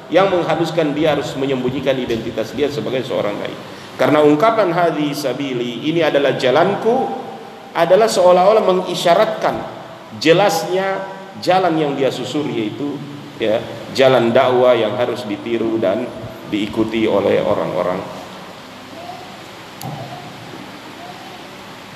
yang 0.09 0.33
mengharuskan 0.33 0.97
dia 0.97 1.13
harus 1.13 1.37
menyembunyikan 1.37 1.93
identitas 1.93 2.49
dia 2.57 2.65
sebagai 2.69 3.05
seorang 3.05 3.37
dai. 3.37 3.53
Karena 3.93 4.25
ungkapan 4.25 4.73
hadhi 4.73 5.13
sabili 5.13 5.85
ini 5.85 6.01
adalah 6.01 6.33
jalanku 6.33 7.13
adalah 7.77 8.09
seolah-olah 8.09 8.65
mengisyaratkan 8.65 9.55
jelasnya 10.17 11.01
jalan 11.41 11.77
yang 11.77 11.93
dia 11.93 12.09
susuri 12.09 12.65
yaitu 12.65 12.97
ya 13.37 13.61
jalan 13.93 14.33
dakwah 14.33 14.73
yang 14.73 14.97
harus 14.97 15.25
ditiru 15.29 15.77
dan 15.77 16.09
diikuti 16.49 17.05
oleh 17.05 17.41
orang-orang. 17.41 18.22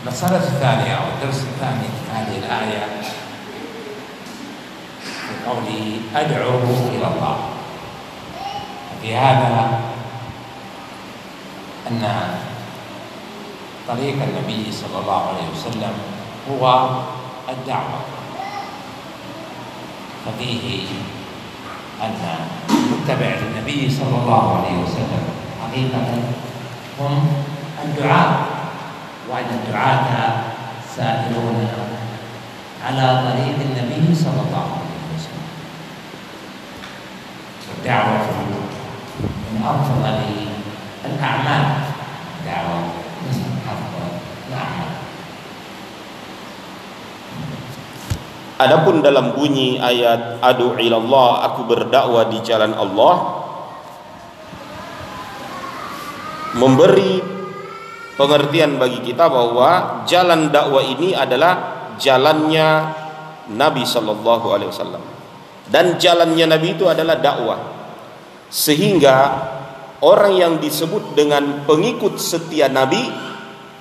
المسألة 0.07 0.37
الثانية 0.37 0.93
أو 0.95 1.03
الدرس 1.03 1.43
الثاني 1.43 1.83
في 1.83 2.11
هذه 2.15 2.37
الآية. 2.37 2.85
في 5.03 5.49
قوله 5.49 5.99
أدعو 6.15 6.59
إلى 6.95 7.07
الله. 7.07 7.37
في 9.01 9.15
هذا 9.15 9.79
أن 11.91 12.03
طريق 13.87 14.15
النبي 14.23 14.71
صلى 14.71 15.01
الله 15.01 15.21
عليه 15.27 15.47
وسلم 15.55 15.93
هو 16.51 16.89
الدعوة. 17.49 17.99
ففيه 20.25 20.87
أن 22.03 22.21
المتبع 22.69 23.35
للنبي 23.35 23.89
صلى 23.89 24.17
الله 24.23 24.57
عليه 24.57 24.77
وسلم 24.83 25.23
حقيقة 25.63 26.21
هم 26.99 27.43
الدعاء. 27.83 28.46
وأن 29.30 29.50
الدعاة 29.62 30.06
سائرون 30.96 31.58
على 32.82 33.06
طريق 33.24 33.56
النبي 33.62 34.14
صلى 34.14 34.40
الله 34.50 34.66
عليه 34.82 35.02
وسلم 35.14 35.46
والدعوة 37.68 38.26
من 39.52 39.60
أفضل 39.64 40.16
الأعمال 41.06 41.64
دعوة 42.46 42.78
من 43.24 43.38
أفضل 43.66 44.08
الأعمال 44.50 44.90
Adapun 48.62 49.02
dalam 49.02 49.34
bunyi 49.34 49.82
ayat 49.82 50.38
adu 50.38 50.78
ilallah 50.78 51.50
aku 51.50 51.66
berdakwah 51.66 52.30
di 52.30 52.38
jalan 52.46 52.70
Allah 52.78 53.42
memberi 56.54 57.35
pengertian 58.17 58.81
bagi 58.81 58.99
kita 59.05 59.29
bahwa 59.29 60.03
jalan 60.09 60.49
dakwah 60.49 60.83
ini 60.83 61.13
adalah 61.13 61.87
jalannya 62.01 62.67
Nabi 63.53 63.87
sallallahu 63.87 64.47
alaihi 64.51 64.69
wasallam 64.73 65.03
dan 65.69 65.95
jalannya 66.01 66.45
Nabi 66.49 66.75
itu 66.75 66.89
adalah 66.89 67.15
dakwah 67.21 67.59
sehingga 68.49 69.15
orang 70.01 70.33
yang 70.35 70.53
disebut 70.57 71.13
dengan 71.13 71.63
pengikut 71.63 72.17
setia 72.17 72.67
Nabi 72.67 73.27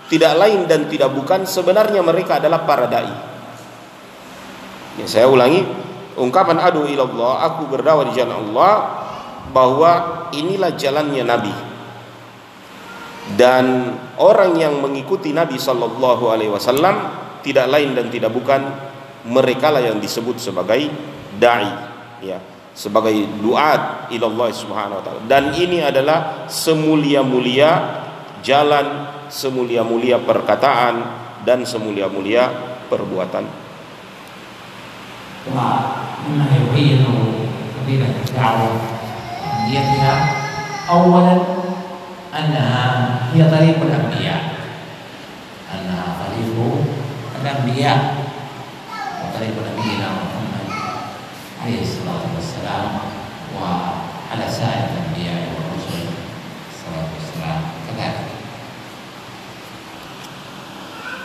tidak 0.06 0.38
lain 0.38 0.70
dan 0.70 0.86
tidak 0.86 1.10
bukan 1.10 1.42
sebenarnya 1.44 1.98
mereka 1.98 2.38
adalah 2.38 2.62
para 2.62 2.86
dai. 2.86 3.10
Ya, 4.96 5.06
saya 5.10 5.26
ulangi, 5.26 5.66
ungkapan 6.14 6.62
adu 6.62 6.86
ilallah, 6.86 7.42
aku 7.42 7.66
berdakwah 7.66 8.06
di 8.06 8.14
jalan 8.14 8.38
Allah 8.50 8.74
bahwa 9.50 9.92
inilah 10.30 10.78
jalannya 10.78 11.26
Nabi 11.26 11.54
dan 13.34 13.96
orang 14.22 14.54
yang 14.54 14.78
mengikuti 14.78 15.34
Nabi 15.34 15.58
Shallallahu 15.58 16.30
Alaihi 16.30 16.52
Wasallam 16.54 16.96
tidak 17.42 17.66
lain 17.66 17.98
dan 17.98 18.06
tidak 18.06 18.30
bukan 18.30 18.62
mereka 19.26 19.74
lah 19.74 19.82
yang 19.82 19.98
disebut 19.98 20.38
sebagai 20.38 20.86
dai 21.42 21.66
ya 22.22 22.38
sebagai 22.76 23.16
duat 23.42 24.12
ilallah 24.12 24.52
subhanahu 24.52 25.00
wa 25.00 25.02
taala. 25.02 25.20
Dan 25.26 25.56
ini 25.56 25.80
adalah 25.82 26.46
semulia-mulia 26.46 28.04
jalan 28.44 29.16
semulia-mulia 29.32 30.22
perkataan 30.22 30.94
dan 31.42 31.66
semulia-mulia 31.66 32.46
perbuatan 32.86 33.44
anna 42.36 42.64
hiya 43.32 43.48
tariqul 43.48 43.88
anbiya 43.88 44.60
anna 45.72 46.20
tariqul 46.20 46.84
anbiya 47.40 47.94
wa 49.24 49.32
tariqul 49.32 49.64
nabiyina 49.64 50.06
Muhammad 50.20 50.68
alaihi 51.64 51.88
salatu 51.88 52.28
wassalam 52.36 53.08
wa 53.56 54.04
ala 54.28 54.44
sa'ir 54.44 54.92
anbiya 54.92 55.48
wa 55.56 55.72
rusul 55.72 56.12
salatu 56.68 57.16
wassalam. 57.16 57.60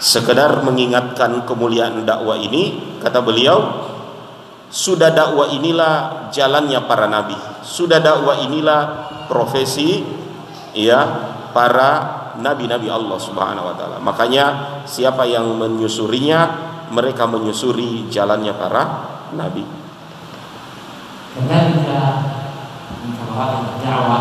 Sekedar 0.01 0.65
mengingatkan 0.65 1.45
kemuliaan 1.45 2.01
dakwah 2.09 2.33
ini, 2.33 2.97
kata 2.97 3.21
beliau, 3.21 3.85
sudah 4.73 5.13
dakwah 5.13 5.53
inilah 5.53 6.25
jalannya 6.33 6.81
para 6.89 7.05
nabi, 7.05 7.37
sudah 7.61 8.01
dakwah 8.01 8.41
inilah 8.41 9.13
profesi 9.29 10.20
ya 10.76 11.00
para 11.56 11.90
nabi-nabi 12.36 12.92
Allah 12.92 13.16
Subhanahu 13.16 13.72
wa 13.72 13.74
taala 13.74 13.96
makanya 14.00 14.44
siapa 14.84 15.24
yang 15.24 15.56
menyusurinya 15.56 16.40
mereka 16.92 17.24
menyusuri 17.26 18.06
jalannya 18.12 18.52
para 18.54 18.82
nabi 19.34 19.64
كذلك 21.36 21.88
من 23.04 23.12
فضائل 23.12 23.60
الدعوة 23.76 24.18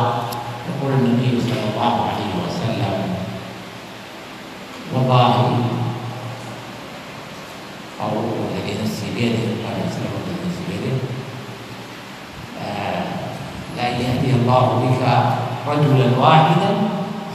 يقول 0.68 0.92
النبي 1.00 1.32
صلى 1.42 1.64
الله 1.72 1.94
عليه 2.12 2.32
وسلم 2.44 2.96
والله 4.94 5.34
أو 8.04 8.12
الذي 8.52 8.84
نفسي 8.84 9.08
بيده 9.16 9.64
قال 9.64 9.78
سلم 9.96 10.12
الذي 10.12 10.36
نفسي 10.44 10.64
بيده 10.68 10.96
آه، 12.60 13.04
لأن 13.78 13.96
يهدي 14.02 14.32
الله 14.36 14.66
بك 14.84 15.04
رجلا 15.67 16.19
واحدا 16.19 16.71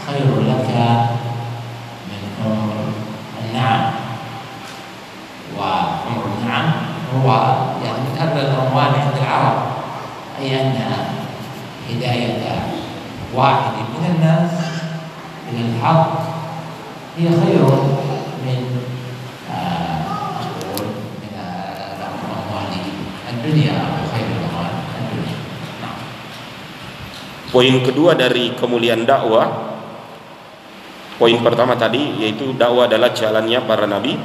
خير 0.08 0.42
لك 0.48 0.70
من 2.10 2.22
حمر 2.44 2.76
النعم 3.46 3.92
وحمر 5.60 6.24
النعم 6.42 6.72
هو 7.16 7.28
يعني 7.86 7.98
من 7.98 8.18
أغلى 8.22 8.42
الأموال 8.42 8.86
عند 8.86 9.18
العرب 9.22 9.58
أي 10.42 10.62
أن 10.62 10.76
هداية 11.90 12.44
واحد 13.34 13.72
من 13.94 14.16
الناس 14.16 14.52
إلى 15.52 15.62
الحق 15.76 16.08
هي 17.18 17.28
خير 17.28 17.66
من 18.46 18.80
آه، 19.52 20.00
نقول 20.42 20.88
من 21.22 21.40
آه، 21.40 22.06
أموال 22.50 22.68
الدنيا 23.34 23.74
خير. 24.14 24.35
Poin 27.56 27.80
kedua 27.80 28.20
dari 28.20 28.52
kemuliaan 28.52 29.08
dakwah 29.08 29.48
Poin 31.16 31.40
pertama 31.40 31.80
tadi 31.80 32.20
yaitu 32.20 32.52
dakwah 32.60 32.92
adalah 32.92 33.16
jalannya 33.16 33.64
para 33.64 33.88
nabi. 33.88 34.20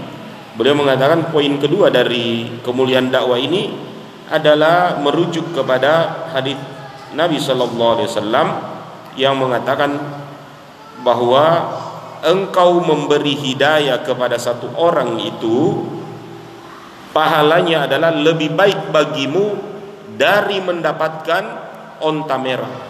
Beliau 0.59 0.75
mengatakan 0.75 1.31
poin 1.31 1.55
kedua 1.63 1.87
dari 1.87 2.59
kemuliaan 2.67 3.15
dakwah 3.15 3.39
ini 3.39 3.71
adalah 4.27 4.99
merujuk 4.99 5.55
kepada 5.55 6.27
hadis 6.35 6.59
Nabi 7.15 7.39
Shallallahu 7.39 7.93
Alaihi 7.95 8.09
Wasallam 8.11 8.49
yang 9.15 9.39
mengatakan 9.39 9.95
bahwa 11.07 11.79
engkau 12.27 12.83
memberi 12.83 13.39
hidayah 13.39 14.03
kepada 14.03 14.35
satu 14.35 14.75
orang 14.75 15.23
itu 15.23 15.87
pahalanya 17.15 17.87
adalah 17.87 18.11
lebih 18.11 18.51
baik 18.59 18.91
bagimu 18.91 19.55
dari 20.19 20.59
mendapatkan 20.59 21.45
onta 22.03 22.35
merah 22.35 22.90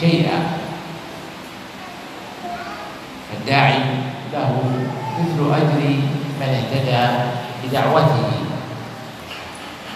شيئا 0.00 0.38
فالداعي 3.28 3.80
له 4.32 4.50
مثل 5.18 5.38
أجر 5.54 5.80
من 6.40 6.50
اهتدى 6.58 7.04
بدعوته 7.64 8.28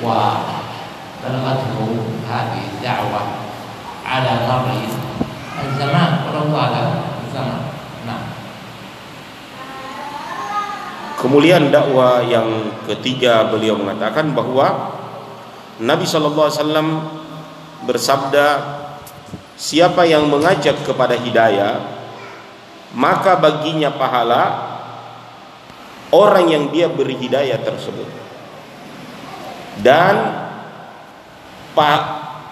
وبلغته 0.02 1.78
هذه 2.30 2.62
الدعوة 2.72 3.20
على 4.06 4.32
مر 4.48 4.68
الزمان 5.62 6.10
ولو 6.26 6.42
طال 6.50 6.74
الزمان 7.28 7.60
نعم 8.06 8.24
Kemuliaan 11.22 11.70
dakwah 11.70 12.18
yang 12.26 12.74
ketiga 12.82 13.46
beliau 13.46 13.78
mengatakan 13.78 14.34
bahwa 14.34 14.90
Nabi 15.78 16.02
Shallallahu 16.02 16.50
Alaihi 16.50 16.58
Wasallam 16.58 16.88
bersabda, 17.86 18.46
siapa 19.57 20.05
yang 20.05 20.29
mengajak 20.29 20.77
kepada 20.85 21.17
hidayah, 21.17 21.81
maka 22.93 23.35
baginya 23.35 23.91
pahala 23.91 24.77
orang 26.13 26.47
yang 26.47 26.63
dia 26.69 26.87
beri 26.87 27.17
hidayah 27.17 27.59
tersebut. 27.59 28.07
Dan 29.81 30.15
pa- 31.73 32.05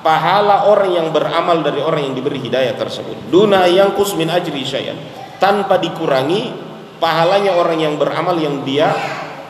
pahala 0.06 0.70
orang 0.70 0.92
yang 0.94 1.08
beramal 1.10 1.66
dari 1.66 1.82
orang 1.82 2.12
yang 2.12 2.16
diberi 2.18 2.38
hidayah 2.38 2.78
tersebut. 2.78 3.30
Duna 3.34 3.66
yang 3.66 3.98
kusmin 3.98 4.30
ajri 4.30 4.62
syai'an. 4.62 4.98
Tanpa 5.42 5.82
dikurangi 5.82 6.54
pahalanya 7.02 7.58
orang 7.58 7.82
yang 7.82 7.96
beramal 7.98 8.38
yang 8.38 8.62
dia 8.62 8.94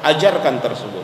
ajarkan 0.04 0.63
tersebut. 0.63 1.04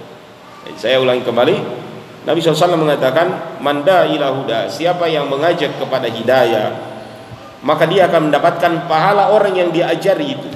Saya 0.79 1.03
ulangi 1.03 1.27
kembali. 1.27 1.80
Nabi 2.21 2.37
SAW 2.37 2.77
mengatakan, 2.77 3.57
Manda 3.61 4.05
ila 4.05 4.29
huda, 4.29 4.69
siapa 4.69 5.09
yang 5.09 5.25
mengajak 5.25 5.81
kepada 5.81 6.05
hidayah, 6.05 6.77
maka 7.65 7.89
dia 7.89 8.09
akan 8.09 8.29
mendapatkan 8.29 8.85
pahala 8.85 9.33
orang 9.33 9.53
yang 9.57 9.69
diajari 9.69 10.37
itu 10.37 10.49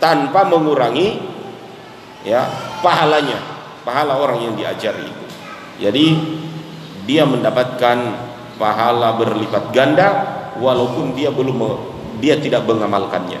tanpa 0.00 0.44
mengurangi 0.44 1.20
ya 2.24 2.44
pahalanya, 2.80 3.40
pahala 3.84 4.16
orang 4.20 4.48
yang 4.48 4.54
diajari 4.56 5.04
itu. 5.08 5.24
Jadi 5.80 6.06
dia 7.04 7.28
mendapatkan 7.28 7.96
pahala 8.56 9.16
berlipat 9.16 9.72
ganda 9.72 10.08
walaupun 10.56 11.12
dia 11.12 11.28
belum 11.28 11.60
dia 12.20 12.40
tidak 12.40 12.64
mengamalkannya. 12.64 13.40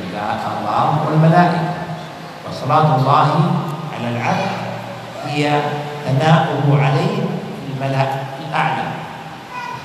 الله 0.15 1.05
والملائكة. 1.07 1.61
وصلاة 2.49 2.95
الله 2.95 3.29
على 3.93 4.07
العبد 4.17 4.51
هي 5.25 5.61
ثناؤه 6.05 6.83
عليه 6.83 7.15
في 7.61 7.67
الملأ 7.73 8.07
الأعلى. 8.47 8.87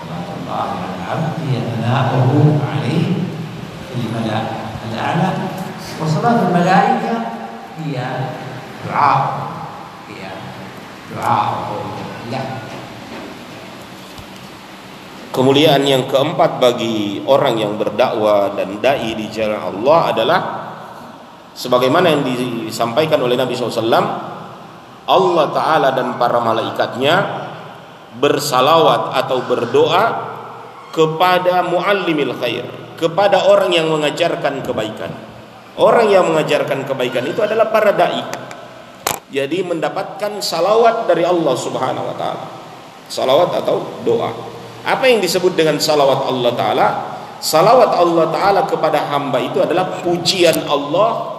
صلاة 0.03 0.29
الله 0.39 0.67
على 0.83 0.95
العبد 0.99 1.33
هي 1.47 1.55
ثناؤه 1.61 2.59
عليه 2.73 3.07
في 3.89 3.95
الملأ 3.95 4.41
الأعلى. 4.93 5.29
وصلاة 6.03 6.39
الملائكة 6.49 7.15
هي 7.85 7.95
دعاء 8.89 9.39
هي 10.09 10.23
دعاء 11.17 11.55
له. 12.33 12.45
Kemuliaan 15.37 15.85
yang 15.85 16.09
keempat 16.09 16.57
bagi 16.57 17.21
orang 17.29 17.61
yang 17.61 17.77
berdakwah 17.77 18.57
dan 18.57 18.81
dai 18.81 19.13
di 19.13 19.29
jalan 19.29 19.69
Allah 19.69 19.99
adalah 20.09 20.41
sebagaimana 21.53 22.09
yang 22.09 22.25
disampaikan 22.25 23.21
oleh 23.21 23.37
Nabi 23.37 23.53
SAW 23.53 23.85
Allah 25.05 25.47
Ta'ala 25.53 25.93
dan 25.93 26.17
para 26.17 26.41
malaikatnya 26.41 27.15
bersalawat 28.17 29.13
atau 29.13 29.45
berdoa 29.45 30.05
kepada 30.97 31.69
muallimil 31.69 32.33
khair 32.41 32.65
kepada 32.97 33.45
orang 33.45 33.77
yang 33.77 33.93
mengajarkan 33.93 34.65
kebaikan. 34.65 35.13
Orang 35.77 36.09
yang 36.09 36.33
mengajarkan 36.33 36.89
kebaikan 36.89 37.29
itu 37.29 37.45
adalah 37.45 37.69
para 37.69 37.93
dai. 37.93 38.25
Jadi 39.29 39.61
mendapatkan 39.69 40.41
salawat 40.41 41.05
dari 41.05 41.29
Allah 41.29 41.53
Subhanahu 41.53 42.09
wa 42.09 42.17
taala. 42.17 42.45
Salawat 43.13 43.53
atau 43.61 43.85
doa 44.01 44.56
apa 44.87 45.05
yang 45.11 45.19
disebut 45.19 45.59
dengan 45.59 45.83
salawat 45.83 46.31
Allah 46.31 46.53
Ta'ala? 46.55 46.87
Salawat 47.43 47.91
Allah 47.99 48.27
Ta'ala 48.31 48.61
kepada 48.71 49.11
hamba 49.11 49.43
itu 49.43 49.59
adalah 49.59 49.99
pujian 49.99 50.63
Allah 50.71 51.35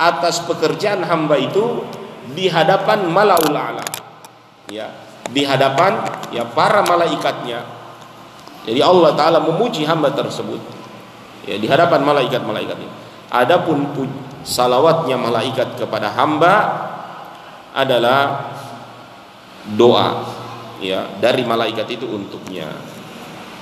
atas 0.00 0.42
pekerjaan 0.48 1.04
hamba 1.04 1.36
itu 1.36 1.84
di 2.32 2.48
hadapan 2.48 3.04
malaul 3.12 3.52
a'la. 3.52 3.84
Ya, 4.72 4.90
di 5.28 5.44
hadapan 5.44 6.02
ya 6.32 6.48
para 6.48 6.80
malaikatnya. 6.82 7.62
Jadi 8.64 8.80
Allah 8.80 9.12
taala 9.12 9.44
memuji 9.44 9.84
hamba 9.84 10.08
tersebut. 10.16 10.60
Ya 11.44 11.60
di 11.60 11.68
hadapan 11.68 12.00
malaikat-malaikatnya. 12.00 12.88
Adapun 13.28 13.92
salawatnya 14.40 15.20
malaikat 15.20 15.76
kepada 15.76 16.08
hamba 16.16 16.54
adalah 17.76 18.48
doa 19.76 20.24
ya 20.83 21.07
dari 21.19 21.43
malaikat 21.43 21.87
itu 21.89 22.05
untuknya. 22.07 22.69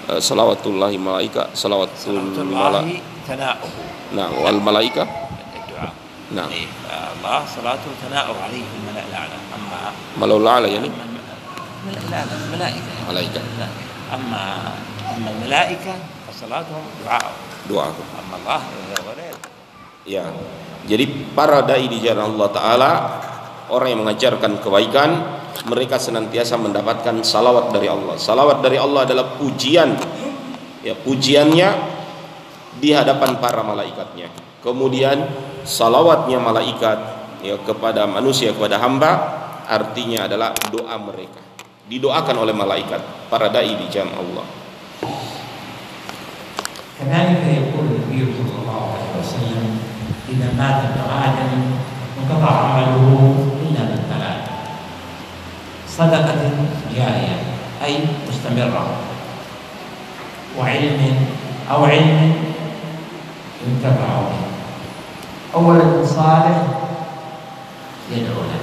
Uh, 0.07 0.23
salawatullahi 0.23 0.95
malaika 0.95 1.51
salawatul 1.51 2.15
malaika 2.47 3.59
nah 4.15 4.31
wal 4.39 4.55
malaika 4.63 5.03
نعم 6.27 6.51
الله 6.51 7.39
صلاته 7.55 7.87
ثناؤه 8.03 8.35
عليه 8.43 8.63
في 8.67 8.75
الملأ 8.83 9.03
الأعلى 9.09 9.37
أما 9.55 9.79
ملأ 10.19 10.35
الأعلى 10.37 10.67
يعني 10.75 10.89
لا 10.91 11.99
لا 12.11 12.35
الملائكة 12.35 12.91
ملائكة 13.09 13.41
أما 14.13 14.43
أما 15.15 15.29
الملائكة 15.31 15.93
فصلاتهم 16.27 16.83
دعاء 17.05 17.31
دعاء 17.69 17.95
أما 18.19 18.35
الله 18.43 18.59
غير 18.91 19.35
ya 20.07 20.23
jadi 20.87 21.03
para 21.35 21.59
dai 21.67 21.83
di 21.91 21.99
jalan 21.99 22.31
Allah 22.31 22.49
Taala 22.55 22.91
orang 23.71 23.87
yang 23.93 24.01
mengajarkan 24.03 24.63
kebaikan 24.63 25.09
mereka 25.67 25.99
senantiasa 25.99 26.55
mendapatkan 26.55 27.21
salawat 27.25 27.75
dari 27.75 27.91
Allah 27.91 28.15
salawat 28.15 28.63
dari 28.63 28.77
Allah 28.79 29.03
adalah 29.03 29.35
pujian 29.35 29.97
ya 30.85 30.93
pujiannya 30.95 31.69
di 32.77 32.93
hadapan 32.93 33.41
para 33.41 33.65
malaikatnya 33.65 34.29
kemudian 34.61 35.27
salawatnya 35.67 36.39
malaikat 36.39 36.99
ya 37.43 37.57
kepada 37.61 38.07
manusia 38.07 38.53
kepada 38.53 38.79
hamba 38.79 39.11
artinya 39.67 40.25
adalah 40.29 40.55
doa 40.71 40.95
mereka 40.95 41.43
didoakan 41.87 42.35
oleh 42.43 42.55
malaikat 42.55 42.99
para 43.27 43.51
dai 43.51 43.75
di 43.75 43.87
jalan 43.91 44.15
Allah 44.15 44.47
كذلك 46.97 47.45
يقول 47.45 47.85
النبي 47.93 48.21
صلى 48.33 48.55
الله 48.57 48.81
عليه 48.89 49.11
وسلم 49.21 49.65
إذا 50.33 50.49
مات 50.57 50.79
ابن 50.81 51.01
آدم 51.05 51.51
انقطع 52.17 52.49
عمله 52.49 52.89
إلا 52.89 52.95
من 52.97 53.05
ثلاث 53.53 53.60
صدقة 55.98 56.50
جارية 56.96 57.36
أي 57.84 57.98
مستمرة. 58.28 58.86
وعلم 60.58 61.26
أو 61.70 61.84
علم 61.84 62.34
ينتفع 63.66 64.08
به 64.20 64.42
أو 65.54 65.70
ولد 65.70 66.04
صالح 66.04 66.56
يدعو 68.12 68.42
له. 68.42 68.62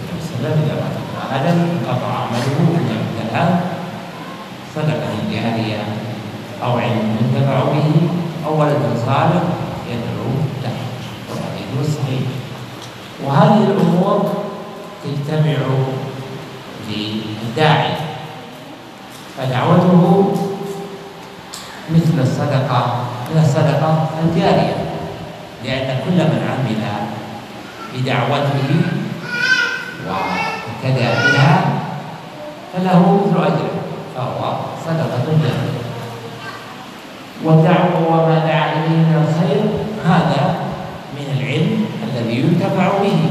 إذا 0.00 0.48
مات 0.48 0.96
ابن 1.00 1.16
آدم 1.34 1.58
انقطع 1.60 2.06
عمله 2.06 2.56
إلا 2.76 2.94
من 2.94 3.28
ثلاث 3.30 3.52
صدقة 4.76 5.12
جارية 5.32 5.82
أو 6.64 6.78
علم 6.78 7.16
ينتفع 7.20 7.60
به. 7.64 7.88
أو 8.46 8.60
ولد 8.60 8.82
صالح 9.06 9.42
يدعو 9.90 10.32
له. 10.62 10.76
والحديث 11.30 11.98
وهذه 13.24 13.64
الأمور 13.64 14.49
تجتمع 15.04 15.58
للداعي. 16.88 17.92
فدعوته 19.38 20.34
مثل 21.90 22.16
الصدقة 22.22 23.04
من 23.30 23.42
الصدقة 23.42 24.08
الجارية 24.24 24.76
لأن 25.64 25.98
كل 26.04 26.16
من 26.16 26.40
عمل 26.50 26.82
بدعوته 27.94 28.70
واهتدى 30.06 31.08
بها 31.32 31.64
فله 32.72 33.20
مثل 33.26 33.36
أجره 33.46 33.80
فهو 34.16 34.52
صدقة 34.86 35.24
جارية. 35.42 35.80
والدعوة 37.44 38.06
وما 38.08 38.38
دعا 38.38 38.72
إليه 38.72 38.96
من 38.96 39.26
الخير 39.28 39.62
هذا 40.06 40.54
من 41.16 41.26
العلم 41.40 41.86
الذي 42.04 42.36
ينتفع 42.40 42.88
به. 43.02 43.30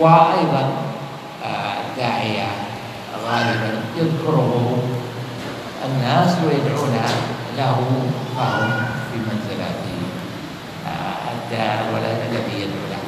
وأيضا 0.00 0.64
آه، 1.44 1.74
الداعية 1.88 2.46
غالبا 3.26 3.70
يذكره 3.96 4.78
الناس 5.84 6.30
ويدعون 6.44 6.96
له 7.56 7.78
فهم 8.36 8.70
في 9.12 9.16
منزلة 9.18 9.74
آه، 10.86 11.32
الداعي 11.34 11.78
الولد 11.88 12.18
الذي 12.30 12.54
يدعو 12.60 12.86
له 12.90 13.02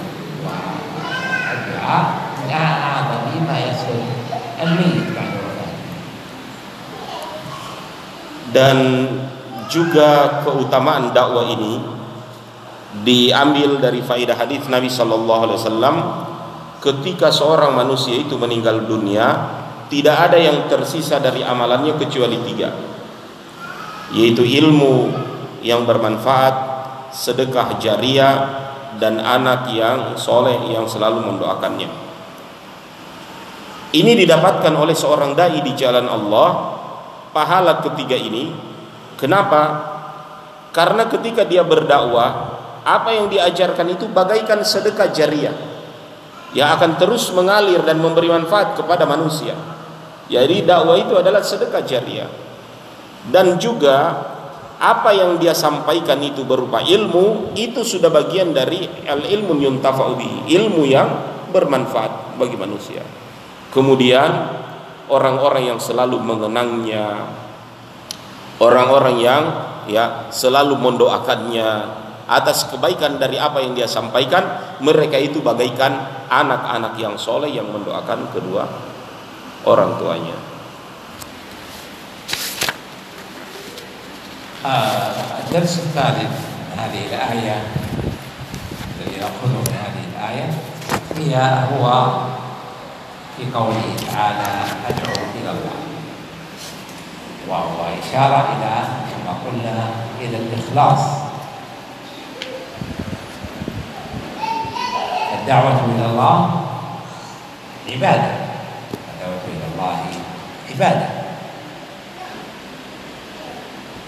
والدعاء 0.45 2.05
من 2.45 2.51
أعظم 2.53 3.45
ما 3.49 3.59
يصل 3.59 3.99
الميت 4.63 5.07
بعد 5.17 5.33
وفاته 5.39 5.77
dan 8.49 8.79
juga 9.69 10.41
keutamaan 10.41 11.13
dakwah 11.13 11.45
ini 11.53 11.85
diambil 13.05 13.77
dari 13.77 14.01
faidah 14.01 14.33
hadis 14.33 14.65
Nabi 14.73 14.89
Shallallahu 14.89 15.43
Alaihi 15.45 15.59
Wasallam 15.61 15.97
ketika 16.84 17.32
seorang 17.32 17.72
manusia 17.72 18.20
itu 18.20 18.36
meninggal 18.36 18.84
dunia 18.84 19.56
tidak 19.88 20.28
ada 20.28 20.36
yang 20.36 20.68
tersisa 20.68 21.24
dari 21.24 21.40
amalannya 21.40 21.96
kecuali 21.96 22.36
tiga. 22.44 22.76
Yaitu 24.12 24.44
ilmu 24.44 25.16
yang 25.64 25.88
bermanfaat 25.88 26.56
sedekah 27.16 27.80
jariah 27.80 28.36
dan 29.00 29.24
anak 29.24 29.72
yang 29.72 30.20
soleh 30.20 30.60
yang 30.76 30.84
selalu 30.84 31.24
mendoakannya. 31.24 31.88
Ini 33.94 34.12
didapatkan 34.26 34.74
oleh 34.74 34.98
seorang 34.98 35.38
dai 35.38 35.64
di 35.64 35.72
jalan 35.78 36.10
Allah 36.10 36.50
pahala 37.32 37.80
ketiga 37.80 38.18
ini. 38.18 38.52
Kenapa? 39.16 39.94
Karena 40.74 41.06
ketika 41.08 41.46
dia 41.46 41.62
berdakwah 41.64 42.60
apa 42.84 43.10
yang 43.16 43.30
diajarkan 43.32 43.94
itu 43.94 44.10
bagaikan 44.10 44.66
sedekah 44.66 45.14
jariah 45.14 45.73
yang 46.54 46.78
akan 46.78 47.02
terus 47.02 47.34
mengalir 47.34 47.82
dan 47.82 47.98
memberi 47.98 48.30
manfaat 48.30 48.78
kepada 48.78 49.10
manusia. 49.10 49.58
Jadi 50.30 50.64
dakwah 50.66 50.98
itu 50.98 51.14
adalah 51.18 51.42
sedekah 51.42 51.84
jariah. 51.84 52.30
Dan 53.24 53.58
juga 53.58 54.30
apa 54.84 55.16
yang 55.16 55.40
dia 55.40 55.56
sampaikan 55.56 56.20
itu 56.20 56.44
berupa 56.44 56.84
ilmu 56.84 57.56
itu 57.56 57.88
sudah 57.88 58.12
bagian 58.12 58.52
dari 58.52 58.84
al 59.08 59.24
ilmu 59.24 59.56
yuntafa'u 59.56 60.20
ilmu 60.44 60.84
yang 60.84 61.08
bermanfaat 61.56 62.36
bagi 62.36 62.58
manusia. 62.60 63.06
Kemudian 63.72 64.30
orang-orang 65.08 65.74
yang 65.74 65.80
selalu 65.80 66.20
mengenangnya, 66.20 67.26
orang-orang 68.60 69.16
yang 69.24 69.44
ya 69.88 70.28
selalu 70.30 70.76
mendoakannya, 70.76 71.70
atas 72.29 72.69
kebaikan 72.69 73.17
dari 73.17 73.41
apa 73.41 73.65
yang 73.65 73.73
dia 73.73 73.89
sampaikan 73.89 74.77
mereka 74.85 75.17
itu 75.17 75.41
bagaikan 75.41 75.97
anak-anak 76.29 77.01
yang 77.01 77.17
soleh 77.17 77.49
yang 77.49 77.67
mendoakan 77.73 78.29
kedua 78.33 78.69
orang 79.65 79.97
tuanya 79.97 80.37
الدرس 85.49 85.75
الثالث 85.79 86.33
من 86.35 86.77
هذه 86.77 87.01
الآية 87.09 87.57
الذي 88.99 89.17
نأخذه 89.23 89.59
من 89.65 89.75
هذه 89.87 90.03
الآية 90.13 90.47
هي 91.17 91.35
هو 91.73 91.87
في 93.37 93.47
قوله 93.55 93.87
تعالى 94.11 94.51
أدعو 94.89 95.15
إلى 95.39 95.51
الله 95.51 95.79
وهو 97.49 97.81
إشارة 98.03 98.41
إلى 98.59 98.75
كما 99.09 99.33
قلنا 99.47 99.79
إلى 100.21 100.37
الإخلاص 100.37 101.22
الدعوة 105.44 105.80
إلى 105.96 106.06
الله 106.06 106.38
عبادة. 107.92 108.32
الدعوة 109.12 109.44
إلى 109.52 109.66
الله 109.76 109.98
عبادة. 110.72 111.08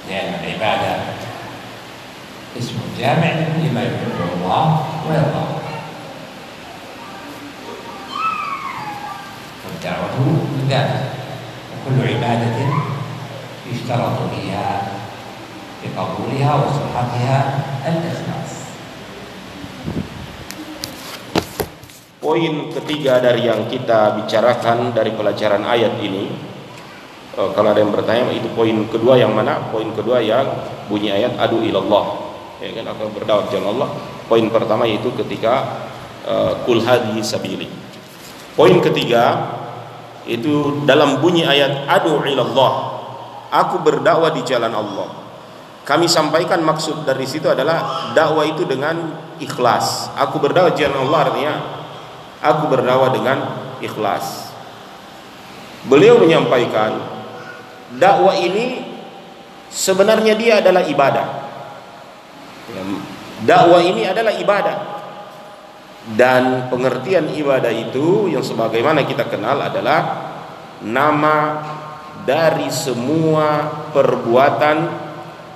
لأن 0.10 0.34
العبادة 0.44 0.96
اسم 2.60 2.76
جامع 3.00 3.28
لكل 3.28 3.74
ما 3.74 3.84
يحبه 3.84 4.34
الله 4.36 4.86
ويرضاه 5.10 5.52
والدعوة 9.66 10.38
ذلك 10.70 11.04
وكل 11.74 12.08
عبادة 12.14 12.56
يشترط 13.72 14.18
فيها 14.36 14.82
بقبولها 15.84 16.56
وصحتها 16.56 17.60
الإخلاص. 17.88 18.45
Poin 22.26 22.74
ketiga 22.74 23.22
dari 23.22 23.46
yang 23.46 23.70
kita 23.70 24.18
bicarakan 24.18 24.98
dari 24.98 25.14
pelajaran 25.14 25.62
ayat 25.62 26.02
ini 26.02 26.34
uh, 27.38 27.54
Kalau 27.54 27.70
ada 27.70 27.78
yang 27.78 27.94
bertanya 27.94 28.34
itu 28.34 28.50
poin 28.58 28.74
kedua 28.90 29.14
yang 29.14 29.30
mana? 29.30 29.70
Poin 29.70 29.86
kedua 29.94 30.26
yang 30.26 30.50
bunyi 30.90 31.14
ayat 31.14 31.38
adu 31.38 31.62
ilallah 31.62 32.26
ya 32.58 32.74
kan 32.82 32.98
akan 32.98 33.14
berdakwah 33.14 33.46
jalan 33.54 33.78
Allah. 33.78 33.90
Poin 34.26 34.42
pertama 34.50 34.90
yaitu 34.90 35.14
ketika 35.14 35.86
uh, 36.26 36.66
kul 36.66 36.82
sabili. 37.22 37.70
Poin 38.58 38.74
ketiga 38.82 39.54
itu 40.26 40.82
dalam 40.90 41.22
bunyi 41.22 41.46
ayat 41.46 41.86
adu 41.86 42.26
ilallah. 42.26 42.74
Aku 43.54 43.86
berdakwah 43.86 44.34
di 44.34 44.42
jalan 44.42 44.74
Allah. 44.74 45.30
Kami 45.86 46.10
sampaikan 46.10 46.66
maksud 46.66 47.06
dari 47.06 47.30
situ 47.30 47.46
adalah 47.46 48.10
dakwah 48.18 48.50
itu 48.50 48.66
dengan 48.66 49.14
ikhlas. 49.38 50.10
Aku 50.18 50.42
berdakwah 50.42 50.74
jalan 50.74 51.06
Allah 51.06 51.20
artinya 51.30 51.85
aku 52.54 52.70
berdakwah 52.70 53.10
dengan 53.10 53.38
ikhlas. 53.82 54.54
Beliau 55.86 56.18
menyampaikan 56.22 56.98
dakwah 57.98 58.34
ini 58.38 58.82
sebenarnya 59.70 60.34
dia 60.38 60.62
adalah 60.62 60.86
ibadah. 60.86 61.28
Ya, 62.74 62.82
dakwah 63.46 63.82
ini 63.82 64.06
adalah 64.06 64.34
ibadah. 64.34 64.78
Dan 66.06 66.70
pengertian 66.70 67.34
ibadah 67.34 67.74
itu 67.74 68.30
yang 68.30 68.46
sebagaimana 68.46 69.02
kita 69.10 69.26
kenal 69.26 69.58
adalah 69.58 70.30
nama 70.86 71.66
dari 72.30 72.70
semua 72.70 73.66
perbuatan 73.90 74.78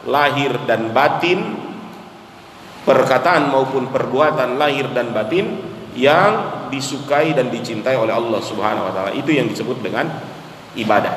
lahir 0.09 0.57
dan 0.65 0.89
batin 0.89 1.53
perkataan 2.81 3.53
maupun 3.53 3.93
perbuatan 3.93 4.57
lahir 4.57 4.89
dan 4.89 5.13
batin 5.13 5.68
yang 5.99 6.67
disukai 6.71 7.35
dan 7.35 7.51
dicintai 7.51 7.99
oleh 7.99 8.15
Allah 8.15 8.39
Subhanahu 8.39 8.87
wa 8.87 8.93
taala. 8.95 9.11
Itu 9.11 9.35
yang 9.35 9.51
disebut 9.51 9.83
dengan 9.83 10.07
ibadah. 10.79 11.15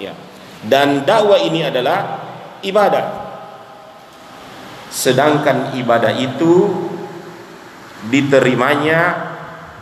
Ya. 0.00 0.16
Dan 0.64 1.04
dakwah 1.04 1.36
ini 1.36 1.68
adalah 1.68 2.24
ibadah. 2.64 3.28
Sedangkan 4.88 5.76
ibadah 5.76 6.16
itu 6.16 6.72
diterimanya 8.08 9.00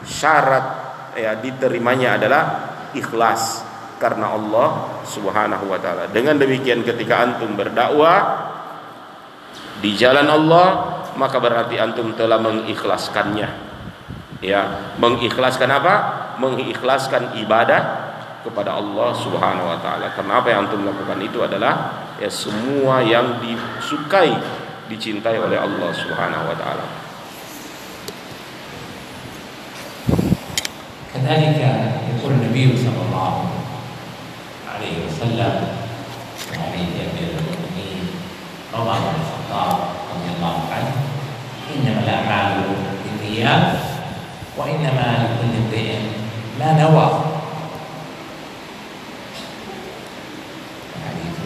syarat 0.02 0.66
ya 1.14 1.38
diterimanya 1.38 2.18
adalah 2.18 2.42
ikhlas 2.96 3.62
karena 4.02 4.34
Allah 4.34 5.00
Subhanahu 5.06 5.70
wa 5.70 5.78
taala. 5.78 6.10
Dengan 6.10 6.36
demikian 6.36 6.82
ketika 6.82 7.22
antum 7.22 7.54
berdakwah 7.54 8.50
di 9.78 9.94
jalan 9.94 10.26
Allah 10.26 10.66
maka 11.14 11.38
berarti 11.38 11.78
antum 11.78 12.12
telah 12.18 12.42
mengikhlaskannya 12.42 13.73
Ya, 14.43 14.95
mengikhlaskan 14.95 15.67
apa? 15.67 15.93
Mengikhlaskan 16.39 17.35
ibadah 17.43 17.81
kepada 18.39 18.79
Allah 18.79 19.11
Subhanahu 19.11 19.67
wa 19.67 19.79
taala. 19.83 20.15
Karena 20.15 20.39
apa 20.39 20.47
yang 20.47 20.67
antum 20.67 20.87
lakukan 20.87 21.19
itu 21.19 21.43
adalah 21.43 22.07
ya 22.23 22.31
semua 22.31 23.03
yang 23.03 23.43
disukai, 23.43 24.31
dicintai 24.87 25.35
oleh 25.35 25.59
Allah 25.59 25.91
Subhanahu 25.91 26.47
wa 26.47 26.55
taala. 26.55 26.87
كذلك 31.19 31.59
يقول 32.15 32.31
النبي 32.31 32.77
صلى 32.77 33.01
الله 33.05 33.33
عليه 34.71 34.95
وسلم 35.05 35.53
في 36.37 36.53
حديث 36.55 36.89
امير 36.95 37.29
المؤمنين 37.37 38.03
عمر 38.73 38.97
بن 39.03 39.13
الخطاب 39.19 39.77
رضي 40.15 40.29
الله 40.37 40.57
عنه 40.73 40.93
انما 41.75 41.99
الاعمال 42.01 42.63
بالنيات 43.03 43.92
وانما 44.57 45.07
لكل 45.23 45.51
امرئ 45.55 45.89
ما 46.59 46.69
نوى 46.75 47.07
الحديث 50.99 51.37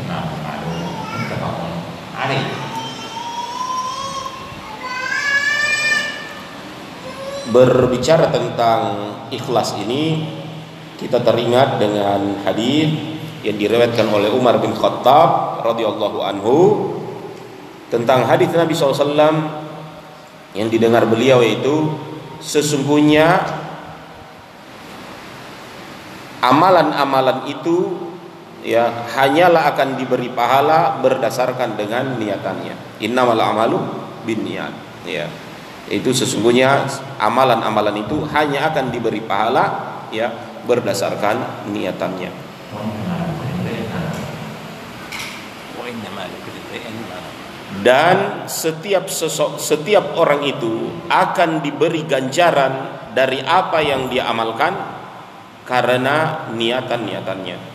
كما 0.00 0.16
هو 0.24 0.34
معلوم 0.40 0.82
متفق 1.12 1.54
عليه 2.16 2.46
Berbicara 7.54 8.34
tentang 8.34 8.82
ikhlas 9.30 9.78
ini 9.78 10.26
kita 10.98 11.22
teringat 11.22 11.78
dengan 11.78 12.42
hadis 12.42 12.90
yang 13.44 13.60
diriwayatkan 13.60 14.08
oleh 14.10 14.32
Umar 14.32 14.58
bin 14.58 14.72
Khattab 14.72 15.60
radhiyallahu 15.62 16.18
anhu 16.24 16.56
tentang 17.92 18.24
hadis 18.24 18.50
Nabi 18.50 18.72
SAW 18.72 19.06
yang 20.56 20.66
didengar 20.72 21.04
beliau 21.04 21.44
yaitu 21.44 21.94
sesungguhnya 22.39 23.43
amalan-amalan 26.43 27.47
itu 27.51 28.09
ya 28.63 29.07
hanyalah 29.15 29.75
akan 29.75 29.95
diberi 29.95 30.31
pahala 30.31 30.99
berdasarkan 30.99 31.79
dengan 31.79 32.17
niatannya. 32.19 33.03
Innamal 33.03 33.39
amalu 33.39 33.79
bin 34.27 34.43
niat 34.43 34.71
ya. 35.07 35.27
Itu 35.89 36.11
sesungguhnya 36.11 36.85
amalan-amalan 37.21 38.03
itu 38.03 38.23
hanya 38.35 38.71
akan 38.73 38.91
diberi 38.91 39.23
pahala 39.23 39.99
ya 40.11 40.29
berdasarkan 40.67 41.69
niatannya 41.71 42.48
dan 47.82 48.46
setiap 48.46 49.10
sesok, 49.10 49.58
setiap 49.58 50.14
orang 50.14 50.46
itu 50.46 50.94
akan 51.10 51.58
diberi 51.58 52.06
ganjaran 52.06 52.86
dari 53.14 53.42
apa 53.42 53.82
yang 53.82 54.06
dia 54.06 54.30
amalkan 54.30 54.74
karena 55.66 56.46
niatan-niatannya. 56.54 57.74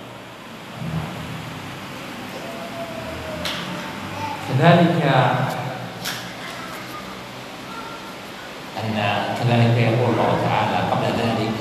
كذلك 4.49 4.99
أن 8.81 8.97
كذلك 9.39 9.75
يقول 9.77 10.09
الله 10.09 10.31
تعالى 10.43 10.77
قبل 10.91 11.05
ذلك 11.21 11.53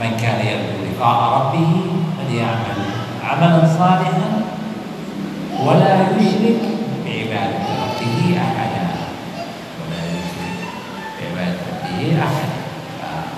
من 0.00 0.10
كان 0.16 0.38
يرجو 0.46 0.78
لقاء 0.88 1.18
ربه 1.36 1.72
فليعمل 2.16 2.78
عملا 3.24 3.60
صالحا 3.78 4.30
ولا 5.60 5.94
يشرك 6.16 6.62
بعبادة 7.15 7.63
ربه 7.83 8.37
أحدا 8.37 8.87
ولا 9.79 10.01
يشرك 10.15 10.59
بعبادة 11.19 11.59
ربه 11.71 12.23
أحدا 12.23 12.49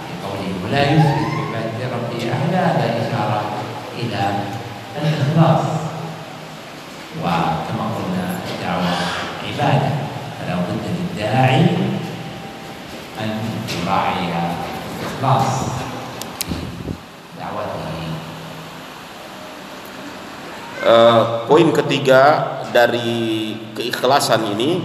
في 0.07 0.13
قوله 0.25 0.51
ولا 0.65 0.83
يشرك 0.83 1.27
بعبادة 1.37 1.95
ربه 1.95 2.33
أحدا 2.33 2.59
هذا 2.65 3.07
إشارة 3.07 3.41
إلى 3.99 4.29
الإخلاص 5.01 5.65
وكما 7.21 7.85
قلنا 7.95 8.25
الدعوة 8.51 8.93
عبادة 9.47 9.89
فلا 10.39 10.55
بد 10.55 10.83
للداعي 10.97 11.65
أن 13.21 13.29
يراعي 13.83 14.33
الإخلاص 15.01 15.45
Uh, 20.87 21.43
poin 21.51 21.67
ketiga 21.75 22.47
dari 22.71 23.51
keikhlasan 23.75 24.55
ini 24.55 24.79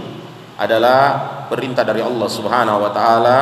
adalah 0.59 1.47
perintah 1.47 1.87
dari 1.87 2.03
Allah 2.03 2.27
Subhanahu 2.27 2.83
wa 2.83 2.91
taala 2.91 3.39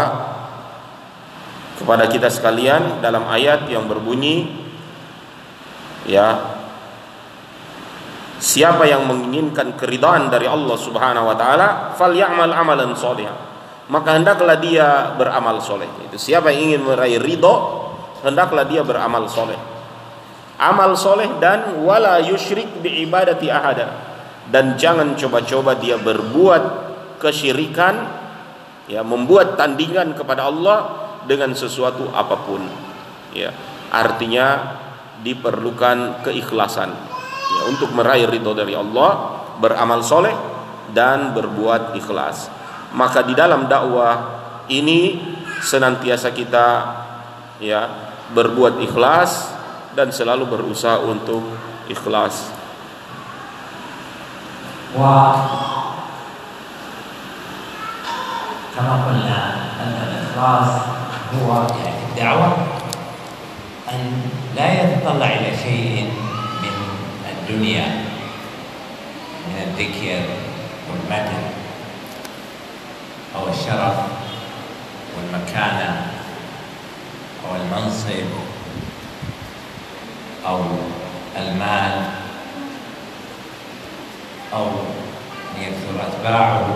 kepada 1.82 2.06
kita 2.06 2.30
sekalian 2.30 3.02
dalam 3.02 3.26
ayat 3.26 3.66
yang 3.66 3.90
berbunyi 3.90 4.62
ya 6.06 6.52
Siapa 8.42 8.90
yang 8.90 9.06
menginginkan 9.06 9.78
keridhaan 9.78 10.34
dari 10.34 10.50
Allah 10.50 10.74
Subhanahu 10.74 11.30
wa 11.30 11.38
taala, 11.38 11.94
falyamal 11.94 12.50
amalan 12.50 12.98
sholihan. 12.98 13.38
Maka 13.86 14.18
hendaklah 14.18 14.58
dia 14.58 15.14
beramal 15.14 15.62
soleh. 15.62 15.86
Itu 16.10 16.18
siapa 16.18 16.50
yang 16.50 16.74
ingin 16.74 16.82
meraih 16.82 17.22
ridho, 17.22 17.54
hendaklah 18.26 18.66
dia 18.66 18.82
beramal 18.82 19.30
soleh. 19.30 19.71
Amal 20.62 20.94
soleh 20.94 21.42
dan 21.42 21.82
wala 21.82 22.22
yusyrik 22.22 22.70
bi 22.86 23.02
ibadati 23.02 23.50
ahada. 23.50 24.14
Dan 24.46 24.78
jangan 24.78 25.18
coba-coba 25.18 25.74
dia 25.82 25.98
berbuat 25.98 26.64
kesyirikan, 27.18 27.96
ya 28.86 29.02
membuat 29.02 29.58
tandingan 29.58 30.14
kepada 30.14 30.46
Allah 30.46 30.80
dengan 31.26 31.58
sesuatu 31.58 32.14
apa 32.14 32.36
pun. 32.46 32.62
Ya, 33.34 33.56
artinya 33.90 34.78
diperlukan 35.22 36.26
keikhlasan 36.26 36.90
ya, 37.58 37.62
untuk 37.70 37.94
meraih 37.94 38.26
ridho 38.28 38.58
dari 38.58 38.74
Allah 38.74 39.42
beramal 39.62 40.02
soleh 40.02 40.34
dan 40.92 41.32
berbuat 41.38 41.94
ikhlas 41.96 42.50
maka 42.98 43.24
di 43.24 43.38
dalam 43.38 43.70
dakwah 43.70 44.42
ini 44.68 45.22
senantiasa 45.62 46.34
kita 46.34 46.68
ya 47.62 47.82
berbuat 48.34 48.82
ikhlas 48.84 49.61
dan 49.96 50.08
selalu 50.12 50.48
berusaha 50.48 51.04
untuk 51.04 51.44
ikhlas. 51.92 52.62
وكما 54.92 55.48
قلنا 59.08 59.40
أن 59.80 59.96
الإخلاص 60.04 60.72
هو 61.32 61.50
يعني 61.64 62.04
الدعوة 62.12 62.58
أن 63.92 64.22
لا 64.56 64.84
يتطلع 64.84 65.26
إلى 65.26 65.58
شيء 65.64 66.12
من 66.62 66.76
الدنيا 67.32 67.88
من 69.48 69.56
الذكر 69.64 70.28
والمدح 70.92 71.40
أو 73.36 73.48
الشرف 73.48 73.96
والمكانة 75.18 76.12
أو 77.48 77.56
المنصب 77.56 78.51
أو 80.48 80.60
المال 81.38 82.02
أو 84.54 84.66
أن 85.58 85.62
يكثر 85.62 86.08
أتباعه 86.08 86.68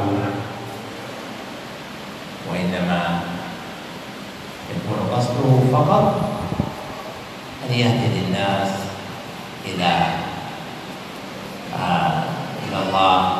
وإنما 2.52 3.20
يكون 4.76 5.10
قصده 5.16 5.72
فقط 5.78 6.30
أن 7.70 7.74
يهدي 7.74 8.20
الناس 8.28 8.70
إلى 9.66 10.06
آه 11.80 12.24
إلى 12.68 12.78
الله 12.88 13.38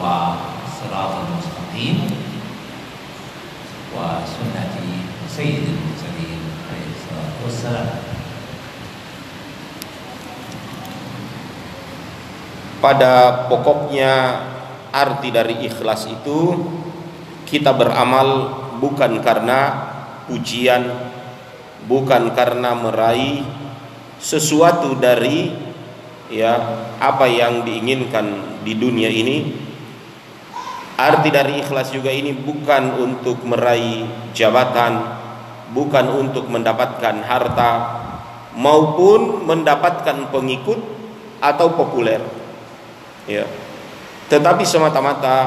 والصراط 0.00 1.10
المستقيم 1.28 2.10
وسنة 3.94 4.74
سيد 5.36 5.64
المرسلين 5.64 6.40
عليه 6.70 6.90
الصلاة 6.96 7.32
والسلام. 7.44 8.15
Pada 12.86 13.50
pokoknya 13.50 14.46
arti 14.94 15.34
dari 15.34 15.66
ikhlas 15.66 16.06
itu 16.06 16.54
kita 17.42 17.74
beramal 17.74 18.46
bukan 18.78 19.18
karena 19.26 19.90
pujian 20.30 20.86
bukan 21.90 22.30
karena 22.30 22.78
meraih 22.78 23.42
sesuatu 24.22 24.94
dari 25.02 25.50
ya 26.30 26.62
apa 27.02 27.26
yang 27.26 27.66
diinginkan 27.66 28.62
di 28.62 28.78
dunia 28.78 29.10
ini. 29.10 29.66
Arti 30.94 31.34
dari 31.34 31.66
ikhlas 31.66 31.90
juga 31.90 32.14
ini 32.14 32.30
bukan 32.38 33.02
untuk 33.02 33.42
meraih 33.42 34.06
jabatan 34.30 35.02
bukan 35.74 36.06
untuk 36.22 36.46
mendapatkan 36.46 37.18
harta 37.26 37.72
maupun 38.54 39.42
mendapatkan 39.42 40.30
pengikut 40.30 40.78
atau 41.42 41.74
populer 41.74 42.35
ya 43.29 43.45
tetapi 44.31 44.63
semata-mata 44.63 45.37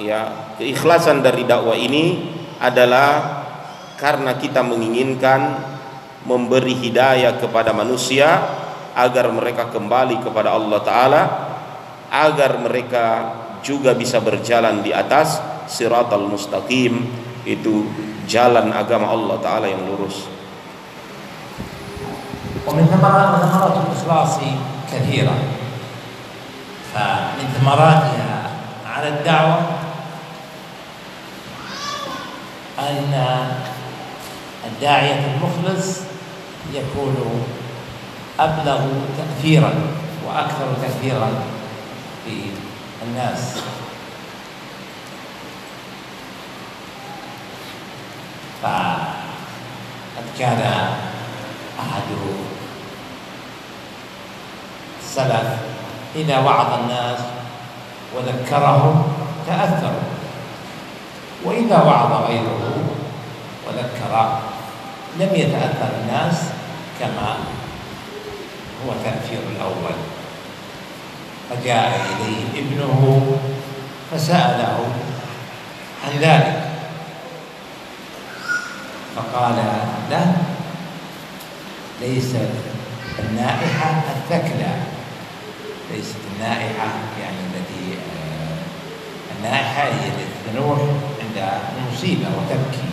ya 0.00 0.54
keikhlasan 0.56 1.20
dari 1.20 1.44
dakwah 1.44 1.76
ini 1.76 2.32
adalah 2.56 3.40
karena 4.00 4.36
kita 4.40 4.64
menginginkan 4.64 5.60
memberi 6.24 6.72
hidayah 6.76 7.36
kepada 7.36 7.76
manusia 7.76 8.40
agar 8.96 9.28
mereka 9.32 9.68
kembali 9.68 10.24
kepada 10.24 10.56
Allah 10.56 10.80
taala 10.80 11.22
agar 12.10 12.58
mereka 12.60 13.06
juga 13.60 13.92
bisa 13.92 14.18
berjalan 14.18 14.80
di 14.80 14.90
atas 14.90 15.40
siratal 15.68 16.26
mustaqim 16.26 17.06
itu 17.44 17.86
jalan 18.24 18.72
agama 18.72 19.12
Allah 19.12 19.36
taala 19.40 19.66
yang 19.68 19.84
lurus 19.84 20.40
ومن 22.60 22.86
ثمرات 22.92 23.40
ثمرات 23.40 23.76
الإخلاص 23.88 24.34
كثيرة 24.92 25.53
فمن 26.95 27.59
ثمراتها 27.59 28.49
على 28.87 29.07
الدعوة. 29.07 29.59
أن 32.79 33.13
الداعية 34.65 35.35
المخلص 35.35 35.99
يكون 36.73 37.45
أبلغ 38.39 38.87
تأثيرا 39.17 39.73
وأكثر 40.27 40.73
تأثيرا 40.81 41.29
في 42.25 42.35
الناس. 43.07 43.55
فقد 48.63 50.25
كان 50.39 50.61
أحد 51.79 52.03
السلف 55.01 55.74
إذا 56.15 56.39
وعظ 56.39 56.79
الناس 56.79 57.19
وذكرهم 58.15 59.03
تأثروا. 59.47 60.09
وإذا 61.43 61.77
وعظ 61.83 62.11
غيره 62.27 62.83
وذكر 63.67 64.39
لم 65.19 65.29
يتأثر 65.35 65.89
الناس 66.01 66.35
كما 66.99 67.35
هو 68.85 68.91
تأثير 69.03 69.39
الأول. 69.55 69.97
فجاء 71.49 72.01
إليه 72.11 72.61
ابنه 72.61 73.35
فسأله 74.11 74.77
عن 76.05 76.19
ذلك. 76.19 76.61
فقال 79.15 79.55
له 80.09 80.35
ليست 82.01 82.49
النائحة 83.19 84.01
الثكلى 84.15 84.45
ليست 84.45 84.64
النائحة 86.35 86.87
يعني 87.21 87.37
التي 87.47 87.97
آه، 87.97 88.57
النائحة 89.37 89.83
هي 89.83 90.07
التي 90.07 90.51
تنوح 90.53 90.79
عند 91.21 91.49
المصيبة 91.77 92.27
وتبكي. 92.37 92.85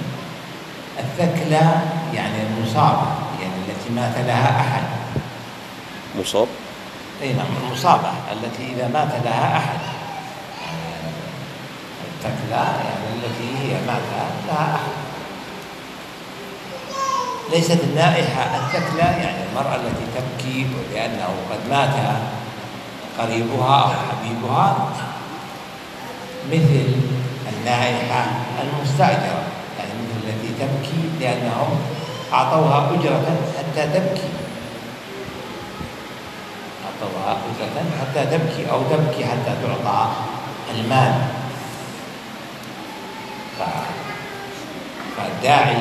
الثكلى 0.98 1.70
يعني 2.14 2.36
المصابة 2.42 3.06
يعني 3.40 3.54
التي 3.68 3.90
مات 3.94 4.26
لها 4.26 4.60
أحد. 4.60 4.82
musab 6.18 6.48
أي 7.22 7.32
نعم 7.32 7.46
المصابة 7.66 8.10
التي 8.32 8.72
إذا 8.72 8.88
مات 8.88 9.24
لها 9.24 9.56
أحد. 9.56 9.78
يعني 10.62 11.12
التكلى 12.14 12.56
يعني 12.84 13.06
التي 13.16 13.58
هي 13.58 13.72
مات 13.86 14.02
لها 14.48 14.74
أحد. 14.74 14.92
ليست 17.52 17.80
النائحة 17.84 18.42
التكلى 18.56 19.02
يعني 19.22 19.36
المرأة 19.50 19.76
التي 19.76 20.04
تبكي 20.14 20.66
لأنه 20.94 21.28
قد 21.50 21.70
مات. 21.70 21.90
قريبها 23.18 23.82
أو 23.82 23.88
حبيبها. 23.88 24.88
مثل 26.52 26.86
النائحة 27.52 28.26
المستأجرة 28.62 29.42
يعني 29.78 29.92
مثل 30.02 30.28
التي 30.28 30.48
تبكي 30.60 31.02
لأنهم 31.20 31.78
أعطوها 32.32 32.90
أجرة 32.94 33.36
حتى 33.58 33.86
تبكي. 33.86 34.28
أعطوها 36.84 37.36
أجرة 37.48 37.84
حتى 38.00 38.38
تبكي 38.38 38.70
أو 38.70 38.82
تبكي 38.82 39.24
حتى 39.24 39.52
تعطى 39.62 40.10
المال. 40.74 41.14
فالداعي 45.16 45.76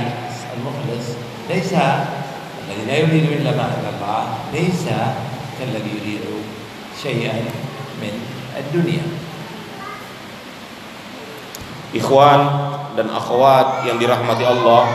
المخلص 0.58 1.08
ليس 1.50 1.74
الذي 1.74 2.86
لا 2.88 2.98
يريد 2.98 3.32
إلا 3.32 3.52
ما 3.52 3.66
أتى 3.66 3.90
الله 3.96 4.24
ليس 4.54 4.84
كالذي 5.60 5.90
يريد 5.90 6.22
syai'an 7.02 7.50
min 7.98 8.14
ad-dunya. 8.54 9.02
Ikhwan 11.92 12.42
dan 12.96 13.10
akhwat 13.10 13.84
yang 13.90 13.98
dirahmati 13.98 14.46
Allah, 14.46 14.86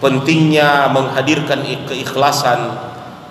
pentingnya 0.00 0.90
menghadirkan 0.90 1.62
keikhlasan 1.86 2.88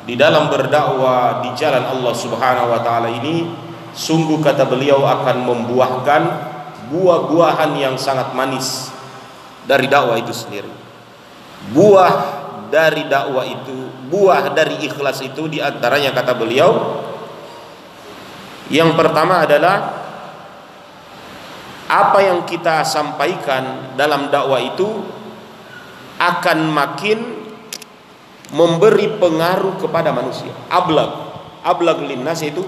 di 0.07 0.15
dalam 0.15 0.47
berdakwah 0.47 1.43
di 1.43 1.51
jalan 1.59 1.83
Allah 1.83 2.13
Subhanahu 2.15 2.71
wa 2.71 2.79
taala 2.79 3.11
ini 3.11 3.51
sungguh 3.91 4.39
kata 4.39 4.63
beliau 4.63 5.03
akan 5.03 5.43
membuahkan 5.43 6.21
buah-buahan 6.87 7.75
yang 7.75 7.95
sangat 7.99 8.31
manis 8.31 8.93
dari 9.67 9.91
dakwah 9.91 10.15
itu 10.15 10.31
sendiri. 10.31 10.71
Buah 11.75 12.13
dari 12.71 13.03
dakwah 13.11 13.43
itu, 13.43 13.91
buah 14.07 14.55
dari 14.55 14.87
ikhlas 14.87 15.19
itu 15.19 15.51
di 15.51 15.59
antaranya 15.59 16.15
kata 16.15 16.31
beliau 16.31 17.03
yang 18.67 18.99
pertama 18.99 19.47
adalah 19.47 19.77
apa 21.87 22.19
yang 22.19 22.43
kita 22.43 22.83
sampaikan 22.83 23.95
dalam 23.95 24.27
dakwah 24.27 24.59
itu 24.59 24.87
akan 26.19 26.67
makin 26.67 27.19
memberi 28.51 29.15
pengaruh 29.15 29.79
kepada 29.79 30.11
manusia. 30.11 30.51
Ablag, 30.67 31.11
ablag 31.63 32.03
linnas 32.03 32.43
itu 32.43 32.63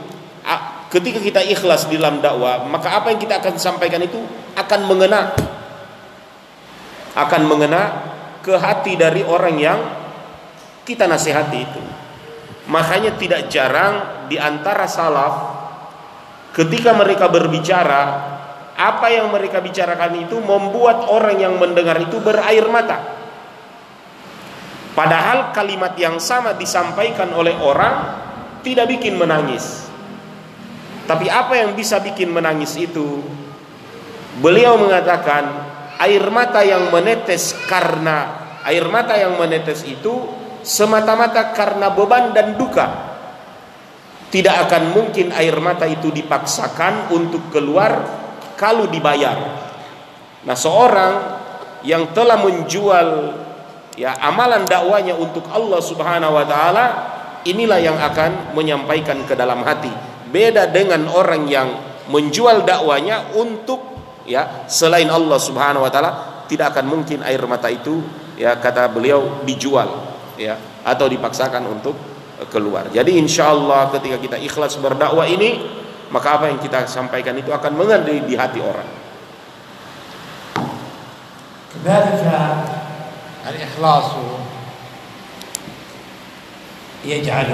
ketika 0.88 1.20
kita 1.20 1.42
ikhlas 1.44 1.92
di 1.92 2.00
dalam 2.00 2.24
dakwah, 2.24 2.64
maka 2.64 2.96
apa 2.96 3.12
yang 3.12 3.20
kita 3.20 3.44
akan 3.44 3.60
sampaikan 3.60 4.00
itu 4.00 4.20
akan 4.56 4.88
mengena 4.88 5.36
akan 7.14 7.42
mengena 7.44 7.82
ke 8.40 8.56
hati 8.56 8.96
dari 8.96 9.20
orang 9.28 9.56
yang 9.60 9.80
kita 10.88 11.06
nasihati 11.06 11.60
itu. 11.60 11.82
Makanya 12.70 13.18
tidak 13.18 13.50
jarang 13.50 14.26
di 14.30 14.38
antara 14.38 14.86
salaf 14.86 15.49
ketika 16.60 16.92
mereka 16.92 17.32
berbicara 17.32 18.36
apa 18.76 19.08
yang 19.08 19.32
mereka 19.32 19.64
bicarakan 19.64 20.28
itu 20.28 20.44
membuat 20.44 21.08
orang 21.08 21.40
yang 21.40 21.56
mendengar 21.56 21.96
itu 22.00 22.20
berair 22.20 22.68
mata. 22.68 23.16
Padahal 24.92 25.56
kalimat 25.56 25.96
yang 25.96 26.20
sama 26.20 26.56
disampaikan 26.60 27.32
oleh 27.32 27.56
orang 27.56 27.96
tidak 28.60 28.92
bikin 28.92 29.16
menangis. 29.16 29.88
Tapi 31.08 31.32
apa 31.32 31.56
yang 31.56 31.72
bisa 31.76 32.04
bikin 32.04 32.32
menangis 32.32 32.76
itu? 32.76 33.24
Beliau 34.44 34.76
mengatakan 34.76 35.48
air 36.00 36.24
mata 36.28 36.64
yang 36.64 36.92
menetes 36.92 37.56
karena 37.68 38.48
air 38.68 38.84
mata 38.88 39.16
yang 39.16 39.36
menetes 39.40 39.88
itu 39.88 40.28
semata-mata 40.64 41.56
karena 41.56 41.92
beban 41.92 42.36
dan 42.36 42.56
duka. 42.60 43.09
Tidak 44.30 44.56
akan 44.70 44.94
mungkin 44.94 45.34
air 45.34 45.58
mata 45.58 45.90
itu 45.90 46.14
dipaksakan 46.14 47.10
untuk 47.10 47.50
keluar 47.50 48.06
kalau 48.54 48.86
dibayar. 48.86 49.38
Nah, 50.46 50.54
seorang 50.54 51.14
yang 51.82 52.14
telah 52.14 52.38
menjual 52.38 53.08
ya 53.98 54.16
amalan 54.22 54.70
dakwanya 54.70 55.18
untuk 55.18 55.44
Allah 55.50 55.82
Subhanahu 55.82 56.38
wa 56.38 56.46
taala, 56.46 56.86
inilah 57.44 57.80
yang 57.82 57.98
akan 57.98 58.54
menyampaikan 58.54 59.26
ke 59.26 59.34
dalam 59.34 59.66
hati. 59.66 59.92
Beda 60.30 60.70
dengan 60.70 61.10
orang 61.10 61.50
yang 61.50 61.68
menjual 62.14 62.70
dakwanya 62.70 63.34
untuk 63.34 63.82
ya 64.30 64.70
selain 64.70 65.10
Allah 65.10 65.42
Subhanahu 65.42 65.84
wa 65.84 65.92
taala, 65.92 66.12
tidak 66.46 66.78
akan 66.78 66.86
mungkin 66.86 67.26
air 67.26 67.42
mata 67.50 67.70
itu 67.70 68.02
ya 68.40 68.56
kata 68.56 68.88
beliau 68.88 69.44
dijual 69.44 69.90
ya 70.40 70.56
atau 70.88 71.12
dipaksakan 71.12 71.68
untuk 71.68 71.94
keluar. 72.51 72.91
Jadi 72.91 73.17
insya 73.17 73.51
Allah 73.55 73.91
ketika 73.95 74.19
kita 74.19 74.37
ikhlas 74.41 74.77
berdakwah 74.79 75.25
ini 75.25 75.63
maka 76.13 76.39
apa 76.39 76.51
yang 76.53 76.61
kita 76.63 76.87
sampaikan 76.87 77.35
itu 77.35 77.51
akan 77.51 77.73
mengalir 77.75 78.23
di 78.23 78.35
hati 78.39 78.61
orang. 78.63 79.05
كذلك 81.85 82.25
الإخلاص 83.49 84.11
يجعل 87.05 87.51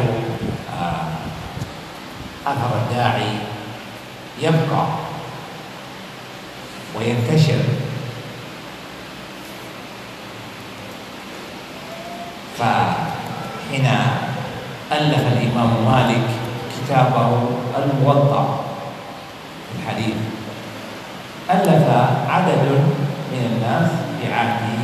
أثر 2.46 2.70
الداعي 2.76 3.32
يبقى 4.38 4.84
وينتشر 6.94 7.62
فحين 12.58 13.88
ألف 14.95 15.23
الإمام 15.33 15.69
مالك 15.85 16.23
كتابه 16.75 17.27
الموطأ 17.83 18.59
في 19.67 19.71
الحديث. 19.79 20.15
ألف 21.51 21.83
عدد 22.29 22.63
من 23.31 23.41
الناس 23.51 23.89
في 24.21 24.33
عهده 24.33 24.83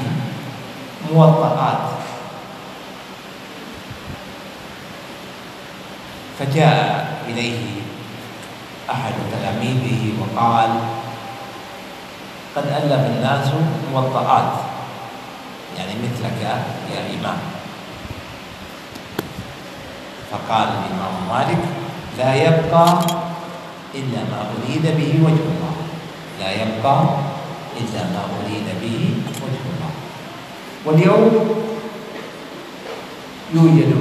موطئات 1.13 1.81
فجاء 6.39 7.07
إليه 7.27 7.59
أحد 8.91 9.13
تلاميذه 9.31 10.13
وقال 10.19 10.69
قد 12.55 12.65
ألف 12.67 13.05
الناس 13.17 13.47
موطئات 13.93 14.51
يعني 15.77 15.93
مثلك 16.03 16.41
يا 16.95 17.19
إمام. 17.19 17.50
فقال 20.31 20.67
الإمام 20.67 21.15
مالك 21.29 21.61
لا 22.17 22.35
يبقى 22.35 22.85
إلا 23.95 24.19
ما 24.31 24.39
أريد 24.51 24.81
به 24.81 25.11
وجه 25.25 25.45
الله. 25.51 25.75
لا 26.39 26.49
يبقى 26.51 26.97
إلا 27.77 28.01
ما 28.13 28.21
أريد 28.39 28.67
به 28.81 28.99
وجه 29.43 29.63
الله. 29.71 29.91
واليوم 30.85 31.33
يوجد 33.53 33.91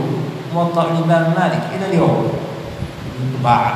موطأ 0.54 0.82
الإمام 0.82 1.34
مالك 1.38 1.62
إلى 1.74 1.86
اليوم 1.86 2.32
يطبع 3.20 3.74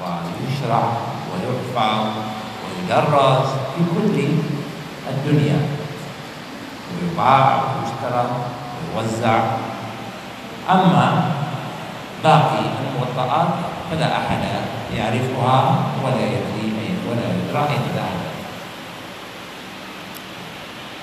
ويشرع 0.00 0.84
ويحفظ 1.28 2.06
ويدرس 2.62 3.48
في 3.76 3.80
كل 3.94 4.16
الدنيا. 5.10 5.60
ويباع 6.92 7.62
ويشترى 7.62 8.24
ويوزع. 8.96 9.40
أما 10.70 11.30
باقي 12.25 12.61
الموطئات 12.85 13.49
فلا 13.91 14.07
أحد 14.17 14.41
يعرفها 14.93 15.57
ولا 16.05 16.25
يدري 16.25 16.67
ولا 17.09 17.25
يدرى 17.25 17.61
أين 17.69 17.85
ذهبت 17.97 18.29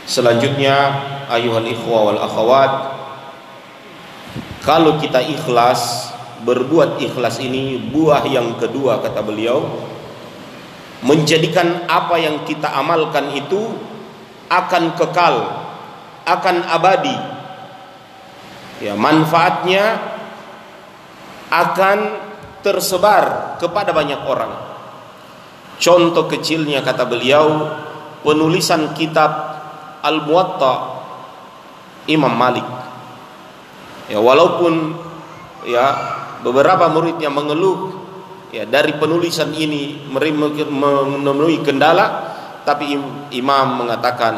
Selanjutnya 0.09 1.05
ayuhal 1.29 1.69
ikhwa 1.69 2.09
wal 2.09 2.17
akhawat 2.17 2.97
Kalau 4.65 4.97
kita 4.97 5.21
ikhlas 5.21 6.17
Berbuat 6.49 6.97
ikhlas 6.97 7.37
ini 7.45 7.77
Buah 7.93 8.25
yang 8.25 8.57
kedua 8.57 9.05
kata 9.05 9.21
beliau 9.21 9.69
Menjadikan 11.05 11.85
apa 11.93 12.17
yang 12.17 12.41
kita 12.49 12.73
amalkan 12.73 13.37
itu 13.37 13.77
Akan 14.49 14.97
kekal 14.97 15.45
Akan 16.25 16.65
abadi 16.65 17.13
Ya 18.81 18.97
manfaatnya 18.97 20.12
akan 21.54 22.18
tersebar 22.66 23.56
kepada 23.62 23.94
banyak 23.94 24.26
orang 24.26 24.54
Contoh 25.78 26.26
kecilnya 26.26 26.82
kata 26.82 27.06
beliau 27.06 27.70
Penulisan 28.26 28.96
kitab 28.98 29.54
Al-Muwatta 30.04 31.04
Imam 32.12 32.32
Malik. 32.36 32.68
Ya 34.12 34.20
walaupun 34.20 35.00
ya 35.64 35.86
beberapa 36.44 36.92
muridnya 36.92 37.32
mengeluh 37.32 37.96
ya 38.52 38.68
dari 38.68 39.00
penulisan 39.00 39.56
ini 39.56 40.04
menemui 40.12 41.64
kendala 41.64 42.36
tapi 42.68 43.00
imam 43.32 43.68
mengatakan 43.80 44.36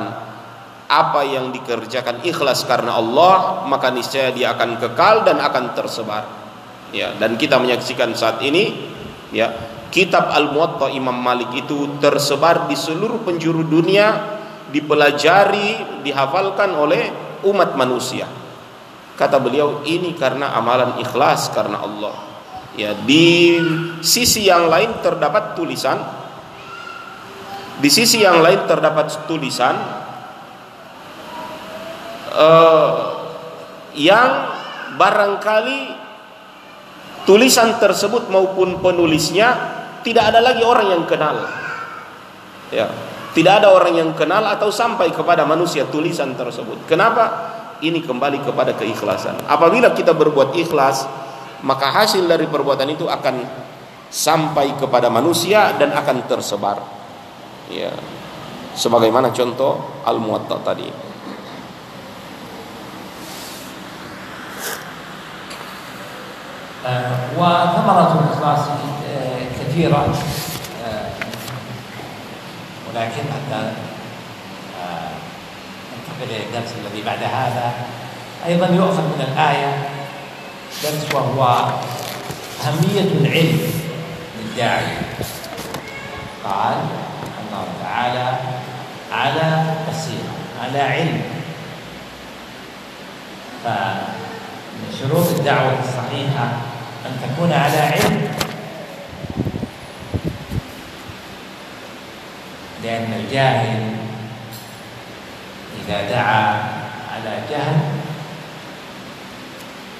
apa 0.86 1.22
yang 1.26 1.49
dikerjakan 1.49 2.22
ikhlas 2.22 2.61
karena 2.70 2.93
Allah 2.93 3.66
maka 3.66 3.89
niscaya 3.89 4.30
dia 4.30 4.53
akan 4.53 4.78
kekal 4.78 5.26
dan 5.26 5.41
akan 5.41 5.74
tersebar 5.74 6.45
ya 6.96 7.12
dan 7.20 7.36
kita 7.36 7.60
menyaksikan 7.60 8.16
saat 8.16 8.39
ini 8.39 8.72
ya 9.36 9.52
kitab 9.91 10.32
Al-Muwatta 10.32 10.88
Imam 10.96 11.16
Malik 11.16 11.52
itu 11.52 12.00
tersebar 12.00 12.72
di 12.72 12.80
seluruh 12.80 13.24
penjuru 13.28 13.68
dunia 13.68 14.36
dipelajari, 14.72 16.04
dihafalkan 16.04 16.76
oleh 16.76 17.12
umat 17.48 17.80
manusia. 17.80 18.28
Kata 19.16 19.39
beliau 19.39 19.88
ini 19.88 20.12
karena 20.20 20.52
amalan 20.52 21.00
ikhlas 21.00 21.48
karena 21.56 21.80
Allah. 21.80 22.16
Ya, 22.76 22.91
di 22.91 23.56
sisi 24.04 24.52
yang 24.52 24.68
lain 24.68 25.00
terdapat 25.00 25.56
tulisan 25.56 25.96
di 27.80 27.88
sisi 27.91 28.24
yang 28.24 28.39
lain 28.39 28.68
terdapat 28.68 29.28
tulisan 29.28 29.76
uh, 32.36 32.96
yang 33.96 34.52
barangkali 34.96 36.05
tulisan 37.26 37.82
tersebut 37.82 38.30
maupun 38.30 38.80
penulisnya 38.80 39.76
tidak 40.06 40.34
ada 40.34 40.40
lagi 40.40 40.62
orang 40.62 40.88
yang 40.94 41.04
kenal. 41.10 41.36
Ya, 42.70 42.88
tidak 43.36 43.62
ada 43.62 43.74
orang 43.74 43.94
yang 43.98 44.12
kenal 44.16 44.46
atau 44.48 44.72
sampai 44.72 45.12
kepada 45.12 45.44
manusia 45.44 45.84
tulisan 45.90 46.38
tersebut. 46.38 46.86
Kenapa? 46.88 47.52
Ini 47.84 48.00
kembali 48.06 48.46
kepada 48.46 48.72
keikhlasan. 48.78 49.44
Apabila 49.52 49.92
kita 49.92 50.16
berbuat 50.16 50.56
ikhlas, 50.56 51.04
maka 51.66 51.92
hasil 51.92 52.24
dari 52.24 52.48
perbuatan 52.48 52.88
itu 52.96 53.10
akan 53.10 53.36
sampai 54.08 54.80
kepada 54.80 55.12
manusia 55.12 55.76
dan 55.76 55.92
akan 55.92 56.24
tersebar. 56.30 56.80
Ya. 57.68 57.92
Sebagaimana 58.76 59.36
contoh 59.36 60.04
Al-Muwatta 60.08 60.64
tadi. 60.64 60.88
وثمرة 67.38 68.20
الإخلاص 68.20 68.68
كثيرة. 69.60 70.16
ولكن 72.90 73.12
حتى 73.12 73.62
آه، 74.82 75.10
ننتقل 75.92 76.36
إلى 76.36 76.44
الدرس 76.44 76.74
الذي 76.80 77.02
بعد 77.06 77.24
هذا. 77.24 77.72
أيضا 78.46 78.68
يؤخذ 78.68 79.02
من 79.02 79.28
الآية 79.32 79.90
درس 80.84 81.14
وهو 81.14 81.44
أهمية 82.64 83.12
العلم 83.12 83.60
للداعي. 84.40 84.98
قال 86.44 86.76
الله 87.40 87.66
تعالى 87.84 88.38
على 89.12 89.64
بصيرة 89.90 90.34
على 90.64 90.82
علم. 90.82 91.22
فمن 93.64 95.00
شروط 95.00 95.28
الدعوة 95.28 95.78
الصحيحة 95.84 96.48
ان 97.07 97.12
تكون 97.23 97.53
على 97.53 97.81
علم 97.81 98.16
لأن 102.85 103.11
الجاهل 103.12 103.83
إذا 105.85 105.99
دعا 106.11 106.47
على 107.12 107.33
جهل 107.51 107.79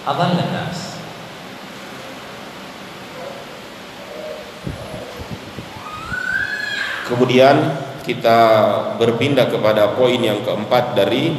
أضل 0.07 0.37
الناس 0.41 0.79
Kemudian 7.11 7.75
kita 8.07 8.39
berpindah 8.95 9.51
kepada 9.51 9.99
poin 9.99 10.23
yang 10.23 10.47
keempat 10.47 10.95
dari 10.95 11.35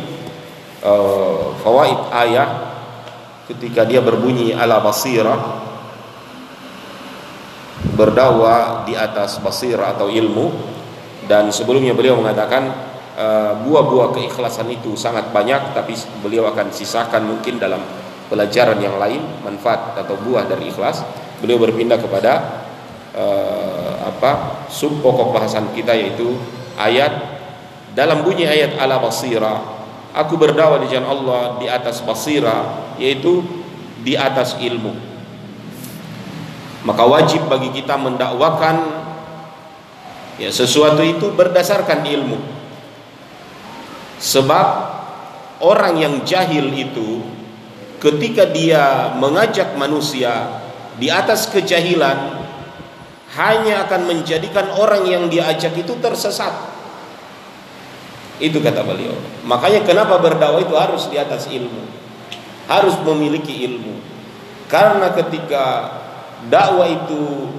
uh, 0.84 1.56
fawaid 1.64 2.12
ayat 2.12 2.65
ketika 3.47 3.87
dia 3.87 4.03
berbunyi 4.03 4.53
ala 4.53 4.83
basira 4.83 5.63
berdakwah 7.97 8.85
di 8.85 8.93
atas 8.99 9.39
basira 9.41 9.95
atau 9.97 10.11
ilmu. 10.11 10.75
Dan 11.27 11.51
sebelumnya 11.51 11.91
beliau 11.91 12.23
mengatakan 12.23 12.71
uh, 13.19 13.59
buah-buah 13.67 14.15
keikhlasan 14.15 14.71
itu 14.71 14.95
sangat 14.95 15.35
banyak 15.35 15.75
tapi 15.75 15.99
beliau 16.23 16.47
akan 16.47 16.71
sisakan 16.71 17.27
mungkin 17.27 17.59
dalam 17.59 17.83
pelajaran 18.31 18.79
yang 18.79 18.95
lain 18.95 19.43
manfaat 19.43 19.99
atau 19.99 20.15
buah 20.23 20.47
dari 20.47 20.71
ikhlas. 20.71 21.03
Beliau 21.43 21.59
berpindah 21.59 21.99
kepada 21.99 22.63
uh, 23.11 24.07
apa 24.07 24.63
sub 24.71 25.03
pokok 25.03 25.35
bahasan 25.35 25.67
kita 25.75 25.99
yaitu 25.99 26.39
ayat 26.79 27.11
dalam 27.91 28.23
bunyi 28.23 28.47
ayat 28.47 28.79
ala 28.79 29.03
basira 29.03 29.76
aku 30.17 30.41
berdakwah 30.41 30.81
di 30.81 30.89
jalan 30.89 31.13
Allah 31.13 31.43
di 31.61 31.69
atas 31.69 32.01
basira 32.01 32.89
yaitu 32.97 33.45
di 34.01 34.17
atas 34.17 34.57
ilmu 34.57 34.97
maka 36.89 37.05
wajib 37.05 37.45
bagi 37.53 37.69
kita 37.77 38.01
mendakwakan 38.01 39.05
ya 40.41 40.49
sesuatu 40.49 41.05
itu 41.05 41.29
berdasarkan 41.37 42.09
ilmu 42.09 42.41
sebab 44.17 44.67
orang 45.61 46.01
yang 46.01 46.15
jahil 46.25 46.73
itu 46.73 47.21
ketika 48.01 48.49
dia 48.49 49.13
mengajak 49.21 49.77
manusia 49.77 50.65
di 50.97 51.13
atas 51.13 51.49
kejahilan 51.53 52.47
hanya 53.37 53.85
akan 53.85 54.09
menjadikan 54.09 54.73
orang 54.73 55.05
yang 55.05 55.25
diajak 55.29 55.77
itu 55.77 55.93
tersesat. 56.01 56.76
Itu 58.42 58.58
kata 58.58 58.82
beliau. 58.82 59.14
Makanya 59.46 59.86
kenapa 59.86 60.18
berdakwah 60.18 60.62
itu 60.62 60.74
harus 60.74 61.06
di 61.08 61.18
atas 61.22 61.46
ilmu. 61.52 61.84
Harus 62.66 62.98
memiliki 63.06 63.66
ilmu. 63.70 64.02
Karena 64.66 65.14
ketika 65.14 65.94
dakwah 66.50 66.88
itu 66.90 67.52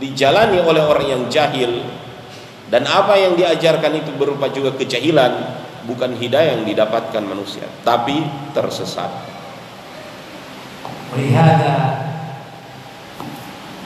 dijalani 0.00 0.62
oleh 0.64 0.80
orang 0.80 1.06
yang 1.06 1.22
jahil 1.28 1.84
dan 2.72 2.86
apa 2.86 3.18
yang 3.18 3.34
diajarkan 3.34 4.00
itu 4.00 4.14
berupa 4.14 4.48
juga 4.48 4.72
kejahilan, 4.78 5.32
bukan 5.84 6.14
hidayah 6.14 6.56
yang 6.56 6.64
didapatkan 6.64 7.20
manusia, 7.26 7.66
tapi 7.82 8.22
tersesat. 8.54 9.10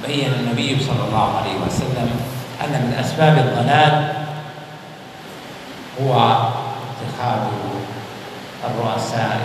بين 0.04 0.28
النبي 0.28 0.84
صلى 0.84 1.02
الله 1.08 1.28
عليه 1.40 1.56
وسلم 1.64 2.08
أن 2.60 2.72
من 2.76 2.92
أسباب 2.92 3.34
الضلال 3.40 3.92
هو 6.01 6.13
اتخاذ 6.91 7.41
الرؤساء 8.65 9.41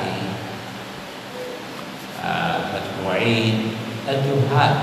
المتبوعين 2.24 3.72
الجهال 4.08 4.76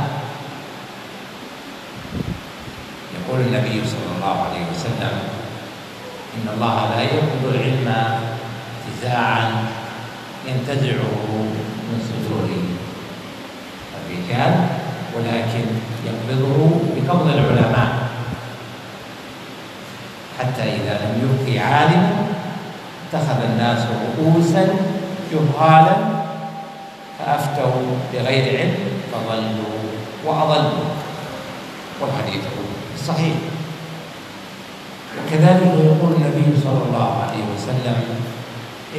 يقول 3.15 3.39
النبي 3.41 3.81
صلى 3.87 4.09
الله 4.17 4.35
عليه 4.41 4.65
وسلم 4.71 5.15
إن 6.37 6.45
الله 6.53 6.89
لا 6.95 7.01
يقبل 7.01 7.55
العلم 7.55 7.87
انتزاعا 8.87 9.63
ينتزعه 10.47 11.23
من 11.87 11.97
صدور 12.09 12.49
الرجال 13.97 14.67
ولكن 15.15 15.65
يقبضه 16.05 16.79
بقبض 16.95 17.27
العلماء. 17.27 18.10
حتى 20.41 20.63
إذا 20.63 20.93
لم 21.05 21.13
يبقي 21.21 21.59
عالما 21.59 22.09
اتخذ 23.05 23.39
الناس 23.53 23.79
رؤوسا 24.17 24.67
جهالا 25.31 25.95
فأفتوا 27.19 27.81
بغير 28.13 28.59
علم 28.59 28.75
فضلوا 29.13 29.81
وأضلوا. 30.25 30.89
والحديث 32.01 32.41
صحيح. 33.07 33.35
وكذلك 35.17 35.61
يقول 35.61 36.11
النبي 36.17 36.57
صلى 36.63 36.81
الله 36.89 37.09
عليه 37.23 37.43
وسلم 37.55 37.97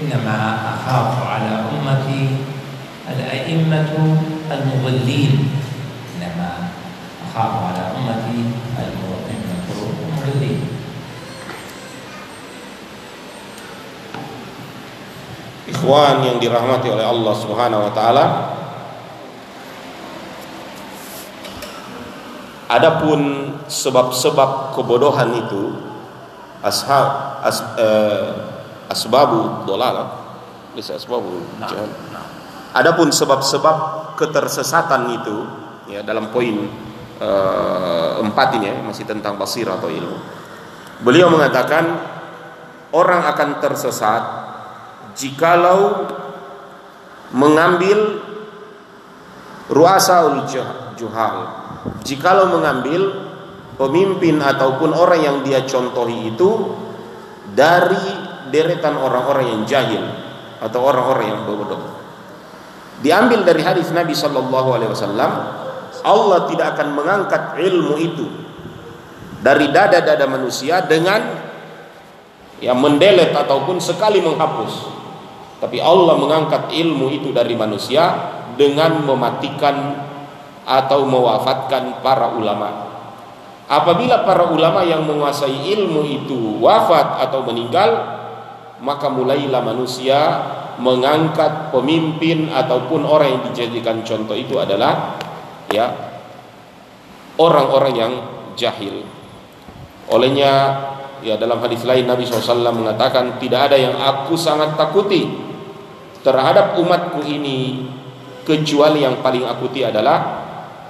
إنما 0.02 0.58
أخاف 0.74 1.26
على 1.26 1.64
أمتي 1.72 2.28
الأئمة 3.08 4.18
المضلين. 4.50 5.50
أخاف 7.34 7.52
على 7.64 7.82
أمتي 7.96 8.38
المضلين. 8.78 10.71
Ikhwan 15.82 16.22
yang 16.22 16.38
dirahmati 16.38 16.94
oleh 16.94 17.02
Allah 17.02 17.34
Subhanahu 17.34 17.90
wa 17.90 17.92
taala 17.92 18.24
Adapun 22.70 23.52
sebab-sebab 23.66 24.78
kebodohan 24.78 25.34
itu 25.42 25.74
ashab 26.62 27.42
as, 27.42 27.58
eh, 27.74 28.30
asbabu 28.86 29.66
dolala 29.66 30.22
bisa 30.70 30.94
asbabu 30.94 31.42
nah, 31.58 31.68
nah. 32.14 32.24
Adapun 32.78 33.10
sebab-sebab 33.10 33.76
ketersesatan 34.14 35.18
itu 35.18 35.36
ya 35.90 36.00
dalam 36.00 36.32
poin 36.32 36.70
uh, 37.20 38.16
empat 38.24 38.56
ini 38.56 38.72
ya, 38.72 38.76
masih 38.80 39.04
tentang 39.04 39.36
basir 39.36 39.68
atau 39.68 39.92
ilmu. 39.92 40.16
Beliau 41.04 41.28
mengatakan 41.28 41.84
orang 42.96 43.28
akan 43.28 43.60
tersesat 43.60 44.22
jikalau 45.16 46.08
mengambil 47.32 48.20
ruasaul 49.72 50.44
juhal. 50.96 51.36
Jikalau 52.04 52.52
mengambil 52.52 53.32
pemimpin 53.80 54.38
ataupun 54.38 54.92
orang 54.94 55.20
yang 55.24 55.36
dia 55.42 55.64
contohi 55.64 56.30
itu 56.30 56.76
dari 57.56 58.06
deretan 58.52 59.00
orang-orang 59.00 59.46
yang 59.48 59.62
jahil 59.64 60.04
atau 60.60 60.80
orang-orang 60.84 61.26
yang 61.32 61.40
bodoh. 61.48 61.82
Diambil 63.02 63.42
dari 63.42 63.66
hadis 63.66 63.90
Nabi 63.90 64.14
Shallallahu 64.14 64.68
Alaihi 64.78 64.90
Wasallam 64.94 65.32
Allah 66.06 66.46
tidak 66.46 66.78
akan 66.78 66.88
mengangkat 66.94 67.58
ilmu 67.58 67.94
itu 67.98 68.26
dari 69.42 69.74
dada-dada 69.74 70.22
manusia 70.30 70.86
dengan 70.86 71.50
yang 72.62 72.78
mendelet 72.78 73.34
ataupun 73.34 73.82
sekali 73.82 74.22
menghapus. 74.22 75.01
Tapi 75.62 75.78
Allah 75.78 76.18
mengangkat 76.18 76.74
ilmu 76.74 77.06
itu 77.14 77.30
dari 77.30 77.54
manusia 77.54 78.34
dengan 78.58 79.06
mematikan 79.06 79.94
atau 80.66 81.06
mewafatkan 81.06 82.02
para 82.02 82.34
ulama. 82.34 82.90
Apabila 83.70 84.26
para 84.26 84.50
ulama 84.50 84.82
yang 84.82 85.06
menguasai 85.06 85.70
ilmu 85.78 86.02
itu 86.02 86.58
wafat 86.58 87.22
atau 87.30 87.46
meninggal, 87.46 87.94
maka 88.82 89.06
mulailah 89.06 89.62
manusia 89.62 90.18
mengangkat 90.82 91.70
pemimpin 91.70 92.50
ataupun 92.50 93.06
orang 93.06 93.38
yang 93.38 93.42
dijadikan 93.54 94.02
contoh 94.02 94.34
itu 94.34 94.58
adalah 94.58 95.14
ya 95.70 95.94
orang-orang 97.38 97.94
yang 97.94 98.12
jahil. 98.58 99.06
Olehnya 100.10 100.52
ya 101.22 101.38
dalam 101.38 101.62
hadis 101.62 101.86
lain 101.86 102.10
Nabi 102.10 102.26
SAW 102.26 102.74
mengatakan 102.74 103.38
tidak 103.38 103.70
ada 103.70 103.78
yang 103.78 103.94
aku 103.94 104.34
sangat 104.34 104.74
takuti 104.74 105.51
terhadap 106.21 106.75
umatku 106.79 107.23
ini 107.23 107.87
kecuali 108.43 109.03
yang 109.03 109.19
paling 109.23 109.43
akuti 109.43 109.83
adalah 109.83 110.43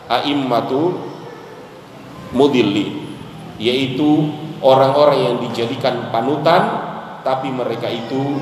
a'immatu 0.07 0.93
mudilli 2.34 3.05
yaitu 3.57 4.30
orang-orang 4.61 5.19
yang 5.21 5.36
dijadikan 5.41 6.09
panutan 6.13 6.63
tapi 7.25 7.49
mereka 7.51 7.89
itu 7.89 8.39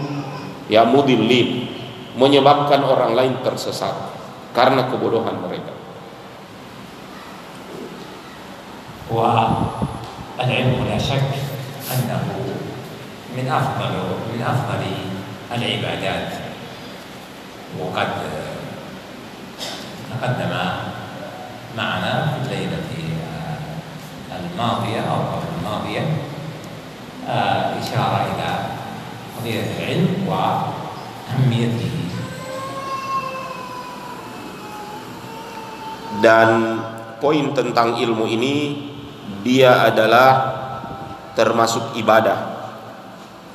ya 0.68 0.84
mudillin 0.84 1.70
menyebabkan 2.16 2.84
orang 2.84 3.16
lain 3.16 3.34
tersesat 3.44 3.94
karena 4.56 4.88
kebodohan 4.88 5.36
mereka 5.44 5.76
والعلم 9.06 10.82
لا 10.90 10.98
شك 10.98 11.30
أنه 11.94 12.26
من 13.38 13.46
أفضل 13.46 13.94
من 14.34 14.42
أفضل 14.42 14.82
العبادات 15.54 16.30
وقد 17.80 18.10
تقدم 20.12 20.54
معنا 21.78 22.14
في 22.26 22.38
الليلة 22.46 22.90
الماضية 24.32 25.02
أو 25.02 25.20
قبل 25.36 25.48
الماضية 25.60 26.04
إشارة 27.80 28.18
إلى 28.32 28.50
قضية 29.40 29.66
العلم 29.78 30.28
وأهميته 30.28 31.96
dan 36.24 36.80
poin 37.20 37.52
tentang 37.54 38.00
ilmu 38.00 38.26
ini 38.26 38.88
dia 39.46 39.86
adalah 39.86 40.58
termasuk 41.38 41.94
ibadah. 42.00 42.56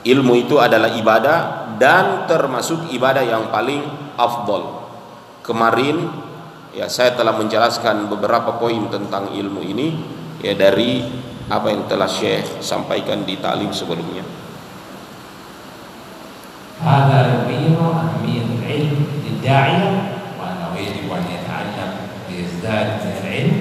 Ilmu 0.06 0.32
itu 0.38 0.56
adalah 0.60 0.92
ibadah 0.94 1.63
dan 1.78 2.26
termasuk 2.28 2.90
ibadah 2.92 3.24
yang 3.24 3.48
paling 3.48 3.84
afdol. 4.18 4.90
Kemarin 5.40 6.10
ya 6.76 6.86
saya 6.86 7.16
telah 7.18 7.34
menjelaskan 7.34 8.06
beberapa 8.06 8.58
poin 8.60 8.86
tentang 8.92 9.32
ilmu 9.34 9.60
ini 9.64 9.88
ya 10.40 10.54
dari 10.54 11.02
apa 11.50 11.66
yang 11.72 11.90
telah 11.90 12.06
Syekh 12.06 12.62
sampaikan 12.62 13.26
di 13.26 13.38
taklim 13.38 13.74
sebelumnya. 13.74 14.40
هذا 16.80 17.44
يبين 17.44 17.76
أهمية 17.76 18.48
العلم 18.56 19.04
للداعية 19.28 19.90
وأنه 20.40 20.70
يجب 20.80 21.12
أن 21.12 21.24
يتعلم 21.28 21.90
ليزداد 22.30 22.86
من 23.04 23.14
العلم 23.20 23.56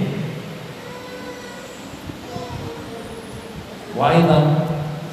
وأيضا 3.96 4.40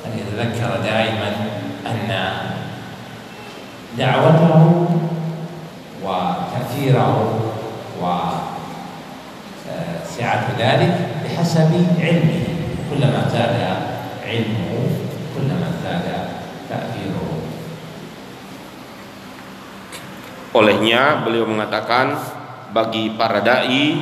أن 0.07 0.13
يتذكر 0.19 0.71
دائما 0.87 1.31
أن 1.87 2.11
دعوته 3.99 4.87
وتأثيره 6.05 7.17
وسعة 9.65 10.45
ذلك 10.59 10.95
بحسب 11.25 11.71
علمه 12.01 12.45
كلما 12.91 13.21
زاد 13.33 13.57
علمه 14.27 14.73
كلما 15.35 15.69
زاد 15.83 16.07
تأثيره 16.69 17.25
Olehnya 20.57 21.21
beliau 21.21 21.45
mengatakan 21.45 22.17
bagi 22.73 23.13
para 23.13 23.45
dai 23.45 23.93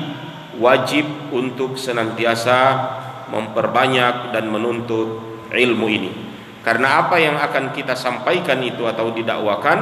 wajib 0.63 1.35
untuk 1.35 1.75
senantiasa 1.75 2.79
memperbanyak 3.27 4.31
dan 4.31 4.55
menuntut 4.55 5.19
ilmu 5.51 5.87
ini. 5.91 6.28
Karena 6.65 7.05
apa 7.05 7.21
yang 7.21 7.37
akan 7.37 7.77
kita 7.77 7.93
sampaikan 7.93 8.57
itu 8.65 8.89
atau 8.89 9.13
didakwakan 9.13 9.79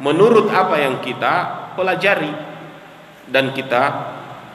menurut 0.00 0.48
apa 0.48 0.80
yang 0.80 0.98
kita 1.04 1.68
pelajari 1.76 2.32
dan 3.28 3.52
kita 3.52 3.82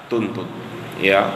tuntut. 0.10 0.50
Ya. 0.98 1.30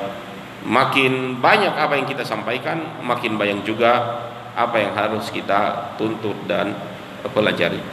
Makin 0.63 1.43
banyak 1.43 1.75
apa 1.75 1.99
yang 1.99 2.07
kita 2.07 2.23
sampaikan, 2.23 3.03
makin 3.03 3.35
banyak 3.35 3.67
juga 3.67 4.23
apa 4.55 4.79
yang 4.79 4.95
harus 4.95 5.27
kita 5.29 5.93
tuntut 5.99 6.35
dan 6.47 6.73
pelajari. 7.35 7.83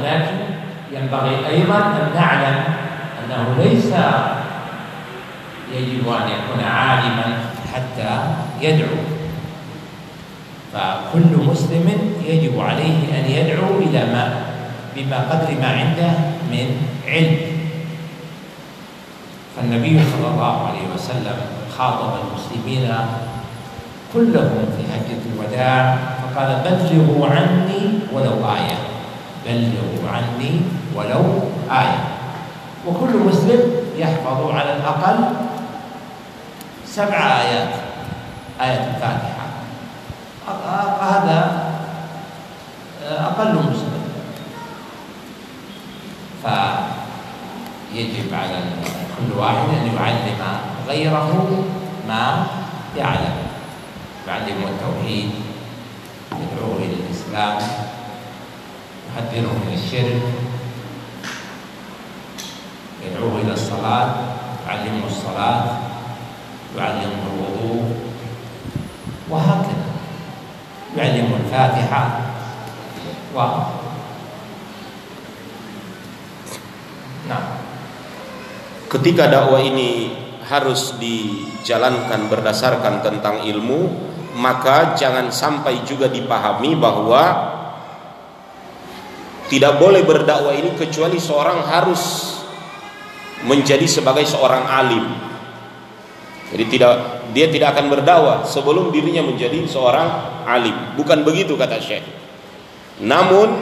ولكن 0.00 0.38
ينبغي 0.92 1.34
أيضا 1.48 1.78
أن 1.78 2.06
نعلم 2.14 2.58
أنه 3.20 3.44
ليس 3.58 3.92
يجب 5.72 6.08
أن 6.08 6.26
يكون 6.28 6.60
عالما 6.64 7.26
حتى 7.74 8.10
يدعو 8.60 9.13
فكل 10.75 11.31
مسلم 11.47 11.87
يجب 12.27 12.59
عليه 12.59 12.97
أن 13.15 13.25
يدعو 13.31 13.79
إلى 13.79 14.05
ما 14.11 14.43
بما 14.95 15.17
قدر 15.31 15.59
ما 15.61 15.67
عنده 15.67 16.11
من 16.51 16.67
علم. 17.07 17.37
فالنبي 19.55 19.99
صلى 19.99 20.27
الله 20.33 20.67
عليه 20.67 20.85
وسلم 20.95 21.37
خاطب 21.77 22.11
المسلمين 22.23 22.91
كلهم 24.13 24.65
في 24.77 24.83
حجة 24.93 25.21
الوداع 25.33 25.97
فقال 26.21 26.49
بلغوا 26.63 27.27
عني 27.27 27.83
ولو 28.13 28.35
آية 28.55 28.77
بلغوا 29.45 30.09
عني 30.11 30.61
ولو 30.95 31.23
آية. 31.71 32.03
وكل 32.87 33.17
مسلم 33.17 33.59
يحفظ 33.97 34.51
على 34.51 34.75
الأقل 34.77 35.17
سبع 36.85 37.41
آيات 37.41 37.69
آية 38.61 38.95
الفاتحة 38.95 39.34
هذا 41.01 41.39
أقل 43.03 43.53
مسلم. 43.55 44.05
فيجب 46.43 48.33
على 48.33 48.59
كل 49.17 49.39
واحد 49.39 49.69
أن 49.69 49.85
يعلم 49.97 50.59
غيره 50.87 51.29
ما 52.07 52.47
يعلم. 52.97 53.35
يعلمه 54.27 54.67
التوحيد 54.69 55.29
يدعوه 56.31 56.77
إلى 56.77 56.93
الإسلام 56.93 57.57
يحذره 59.07 59.53
من 59.53 59.73
الشرك 59.73 60.21
يدعوه 63.05 63.41
إلى 63.41 63.53
الصلاة 63.53 64.09
يعلمه 64.67 65.05
الصلاة 65.07 65.63
يعلمه 66.77 67.21
الوضوء 67.33 67.83
وهكذا. 69.29 69.94
يعلمه 70.96 71.34
الفاتحة 71.46 72.02
و 73.34 73.38
نعم 77.30 77.46
Ketika 78.90 79.30
dakwah 79.30 79.62
ini 79.62 80.10
harus 80.50 80.98
dijalankan 80.98 82.26
berdasarkan 82.26 83.06
tentang 83.06 83.46
ilmu, 83.46 83.86
maka 84.34 84.98
jangan 84.98 85.30
sampai 85.30 85.86
juga 85.86 86.10
dipahami 86.10 86.74
bahwa 86.74 87.22
tidak 89.46 89.78
boleh 89.78 90.02
berdakwah 90.02 90.58
ini 90.58 90.74
kecuali 90.74 91.22
seorang 91.22 91.62
harus 91.70 92.34
menjadi 93.46 93.86
sebagai 93.86 94.26
seorang 94.26 94.66
alim. 94.66 95.06
Jadi 96.55 96.71
tidak 96.71 96.93
dia 97.35 97.51
tidak 97.51 97.75
akan 97.75 97.91
berdakwah 97.91 98.47
sebelum 98.47 98.87
dirinya 98.87 99.27
menjadi 99.27 99.59
seorang 99.67 100.07
alim. 100.47 100.95
Bukan 100.95 101.27
begitu 101.27 101.59
kata 101.59 101.83
Syekh. 101.83 102.07
Namun 103.03 103.59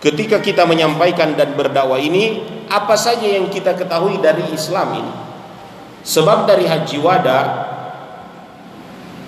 ketika 0.00 0.40
kita 0.40 0.64
menyampaikan 0.64 1.36
dan 1.36 1.52
berdakwah 1.52 2.00
ini 2.00 2.40
apa 2.72 2.96
saja 2.96 3.28
yang 3.28 3.52
kita 3.52 3.76
ketahui 3.76 4.16
dari 4.16 4.48
Islam 4.48 4.96
ini. 4.96 5.14
Sebab 6.08 6.48
dari 6.48 6.64
haji 6.64 6.96
wada 7.04 7.40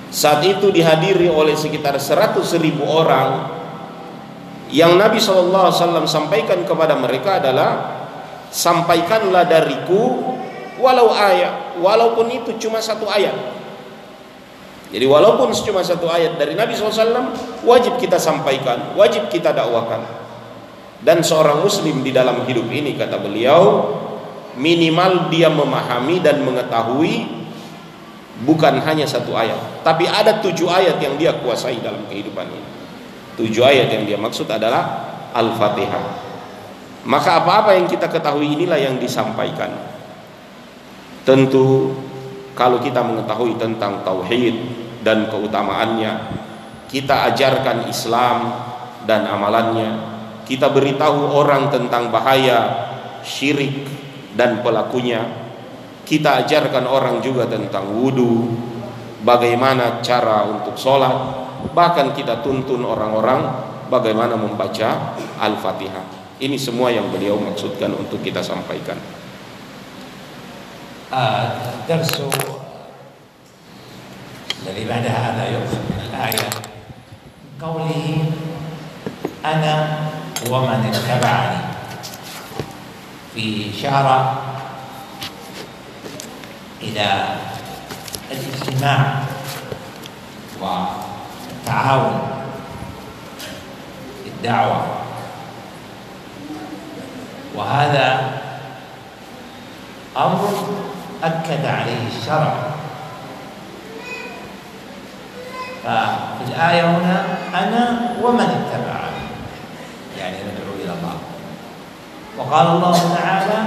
saat 0.09 0.40
itu 0.48 0.72
dihadiri 0.72 1.28
oleh 1.28 1.52
sekitar 1.61 2.00
100 2.00 2.40
ribu 2.57 2.88
orang 2.88 3.52
yang 4.72 4.96
Nabi 4.96 5.20
SAW 5.20 5.76
sampaikan 6.09 6.64
kepada 6.64 6.96
mereka 6.96 7.36
adalah 7.36 8.00
sampaikanlah 8.48 9.44
dariku 9.44 10.24
walau 10.80 11.12
ayat 11.12 11.65
walaupun 11.81 12.31
itu 12.33 12.57
cuma 12.61 12.81
satu 12.81 13.09
ayat. 13.09 13.35
Jadi 14.87 15.03
walaupun 15.03 15.51
cuma 15.51 15.83
satu 15.83 16.07
ayat 16.07 16.39
dari 16.39 16.55
Nabi 16.55 16.72
SAW 16.72 17.35
wajib 17.66 17.99
kita 17.99 18.16
sampaikan 18.22 18.95
wajib 18.95 19.27
kita 19.27 19.51
dakwakan. 19.51 20.07
Dan 21.03 21.20
seorang 21.20 21.61
muslim 21.61 22.01
di 22.01 22.14
dalam 22.14 22.47
hidup 22.49 22.66
ini 22.72 22.97
kata 22.97 23.20
beliau 23.20 23.93
minimal 24.57 25.29
dia 25.29 25.53
memahami 25.53 26.24
dan 26.24 26.41
mengetahui 26.41 27.29
bukan 28.47 28.81
hanya 28.81 29.05
satu 29.05 29.37
ayat 29.37 29.85
tapi 29.85 30.09
ada 30.09 30.41
tujuh 30.41 30.68
ayat 30.68 30.97
yang 30.97 31.20
dia 31.20 31.37
kuasai 31.43 31.83
dalam 31.83 32.07
kehidupan 32.09 32.47
ini. 32.49 32.70
Tujuh 33.37 33.62
ayat 33.62 33.93
yang 33.93 34.09
dia 34.09 34.16
maksud 34.16 34.49
adalah 34.49 35.12
Al-Fatihah. 35.37 36.24
Maka 37.05 37.45
apa-apa 37.45 37.77
yang 37.77 37.85
kita 37.87 38.09
ketahui 38.09 38.57
inilah 38.57 38.81
yang 38.81 38.97
disampaikan 38.97 39.95
tentu 41.27 41.91
kalau 42.55 42.79
kita 42.79 43.03
mengetahui 43.03 43.59
tentang 43.59 44.07
tauhid 44.07 44.55
dan 45.03 45.27
keutamaannya 45.27 46.12
kita 46.87 47.35
ajarkan 47.35 47.91
Islam 47.91 48.55
dan 49.11 49.27
amalannya 49.27 50.14
kita 50.47 50.70
beritahu 50.70 51.35
orang 51.35 51.68
tentang 51.74 52.14
bahaya 52.14 52.87
syirik 53.27 53.91
dan 54.39 54.62
pelakunya 54.62 55.27
kita 56.07 56.47
ajarkan 56.47 56.87
orang 56.87 57.18
juga 57.18 57.51
tentang 57.51 57.91
wudhu 57.91 58.55
bagaimana 59.27 59.99
cara 60.07 60.47
untuk 60.47 60.79
sholat 60.79 61.43
bahkan 61.74 62.14
kita 62.14 62.47
tuntun 62.47 62.87
orang-orang 62.87 63.51
bagaimana 63.91 64.39
membaca 64.39 65.18
Al-Fatihah. 65.43 66.39
Ini 66.39 66.55
semua 66.61 66.93
yang 66.93 67.11
beliau 67.11 67.41
maksudkan 67.41 67.91
untuk 67.97 68.20
kita 68.20 68.45
sampaikan 68.45 69.15
الدرس 71.12 72.22
الذي 74.66 74.84
بعد 74.88 75.07
هذا 75.07 75.48
يؤخذ 75.48 75.78
من 75.78 76.00
الآية. 76.11 76.48
قوله 77.62 78.24
أنا 79.44 79.98
ومن 80.50 80.92
اتبعني. 80.94 81.59
في 83.34 83.70
إشارة 83.70 84.42
إلى 86.82 87.24
الاجتماع 88.30 89.22
والتعاون 90.61 92.20
في 94.24 94.30
الدعوة. 94.30 94.86
وهذا 97.54 98.30
أمر 100.16 100.66
أكد 101.24 101.64
عليه 101.64 102.06
الشرع. 102.08 102.54
ففي 105.84 106.44
الآية 106.48 106.84
هنا 106.84 107.24
أنا 107.54 108.10
ومن 108.22 108.40
اتبعني. 108.40 109.26
يعني 110.18 110.36
ندعو 110.36 110.74
إلى 110.84 110.92
الله. 110.92 111.16
وقال 112.38 112.66
الله 112.66 113.16
تعالى 113.16 113.58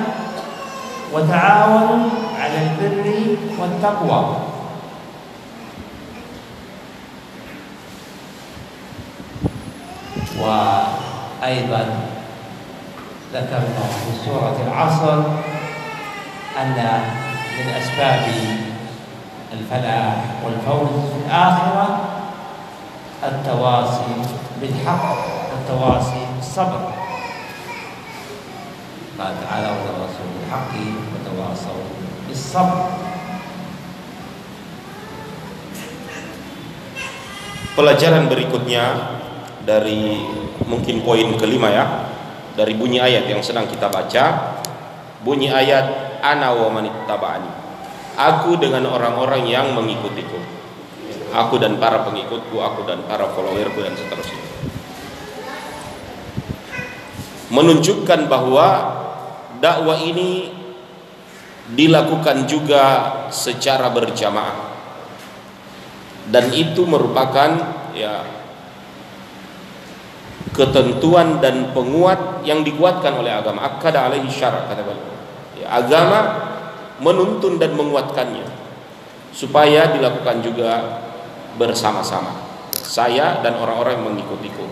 وتعاونوا 1.13 2.09
على 2.39 2.57
البر 2.61 3.37
والتقوى. 3.59 4.35
وأيضا 10.39 11.85
ذكرنا 13.33 13.83
في 13.89 14.25
سورة 14.25 14.57
العصر 14.67 15.19
أن 16.61 17.01
من 17.59 17.66
أسباب 17.74 18.22
الفلاح 19.52 20.16
والفوز 20.44 20.94
في 21.11 21.18
الآخرة 21.26 21.86
التواصي 23.24 24.14
بالحق 24.61 25.05
والتواصي 25.52 26.22
بالصبر 26.36 26.82
قال 29.18 29.32
تعالى 29.46 29.68
وتواصوا 29.70 30.28
بالحق 30.34 30.72
وتواصوا 31.14 31.84
بالصبر 32.28 32.80
Pelajaran 37.74 38.30
berikutnya 38.30 39.18
dari 39.66 40.14
mungkin 40.62 41.02
poin 41.02 41.34
kelima 41.34 41.74
ya 41.74 42.07
dari 42.55 42.78
bunyi 42.78 43.02
ayat 43.02 43.26
yang 43.26 43.42
sedang 43.42 43.66
kita 43.66 43.90
baca 43.90 44.55
bunyi 45.26 45.50
ayat 45.50 46.07
ana 46.20 46.51
aku 48.20 48.59
dengan 48.59 48.84
orang-orang 48.91 49.47
yang 49.47 49.72
mengikutiku. 49.72 50.59
Aku 51.30 51.61
dan 51.61 51.80
para 51.80 52.03
pengikutku 52.03 52.57
aku 52.59 52.84
dan 52.84 53.05
para 53.07 53.32
followerku 53.32 53.80
dan 53.80 53.93
seterusnya. 53.95 54.43
Menunjukkan 57.53 58.26
bahwa 58.28 58.67
dakwah 59.61 59.97
ini 60.01 60.51
dilakukan 61.70 62.49
juga 62.49 62.84
secara 63.30 63.93
berjamaah. 63.93 64.67
Dan 66.30 66.53
itu 66.53 66.86
merupakan 66.86 67.49
ya 67.93 68.22
ketentuan 70.53 71.41
dan 71.41 71.74
penguat 71.74 72.41
yang 72.45 72.61
dikuatkan 72.65 73.17
oleh 73.17 73.34
agama. 73.34 73.65
Akada 73.65 74.09
alaihi 74.09 74.30
syarat 74.30 74.70
kata 74.70 74.82
beliau 74.86 75.09
agama 75.70 76.49
menuntun 76.99 77.61
dan 77.61 77.78
menguatkannya 77.78 78.45
supaya 79.32 79.93
dilakukan 79.93 80.41
juga 80.41 80.99
bersama-sama 81.55 82.34
saya 82.74 83.39
dan 83.45 83.55
orang-orang 83.61 84.01
yang 84.01 84.05
mengikutiku 84.17 84.65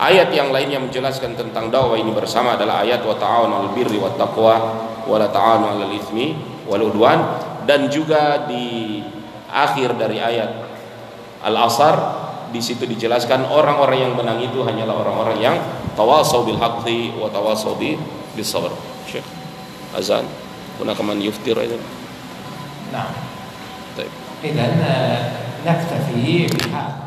ayat 0.00 0.32
yang 0.32 0.48
lain 0.50 0.72
yang 0.72 0.82
menjelaskan 0.88 1.36
tentang 1.36 1.68
dakwah 1.68 2.00
ini 2.00 2.10
bersama 2.10 2.56
adalah 2.56 2.82
ayat 2.82 3.04
wa 3.04 3.14
ta'awun 3.14 3.52
al 3.52 3.68
birri 3.76 4.00
wa 4.00 4.10
taqwa 4.16 4.56
wa 5.04 5.16
la 5.20 5.28
ta'awun 5.28 5.84
al 5.84 5.92
ithmi 5.92 6.34
wal 6.64 6.88
udwan 6.88 7.20
dan 7.68 7.92
juga 7.92 8.48
di 8.48 8.98
akhir 9.52 10.00
dari 10.00 10.18
ayat 10.18 10.50
Al-Asar 11.40 11.96
di 12.52 12.60
situ 12.60 12.84
dijelaskan 12.84 13.48
orang-orang 13.48 14.10
yang 14.10 14.12
menang 14.12 14.44
itu 14.44 14.60
hanyalah 14.60 14.92
orang-orang 14.92 15.38
yang 15.40 15.56
tawasau 15.96 16.44
bil 16.44 16.60
haqqi 16.60 17.16
wa 17.16 17.32
tawasau 17.32 17.80
bis 17.80 18.44
sabr. 18.44 18.68
Syekh 19.08 19.39
azan. 19.98 20.24
هناك 20.80 21.00
من 21.00 21.22
يفطر 21.22 21.60
أيضا. 21.60 21.76
نعم. 22.92 23.12
طيب. 23.98 24.06
إذا 24.44 24.66
نكتفي 25.66 26.46
بهذا. 26.46 27.00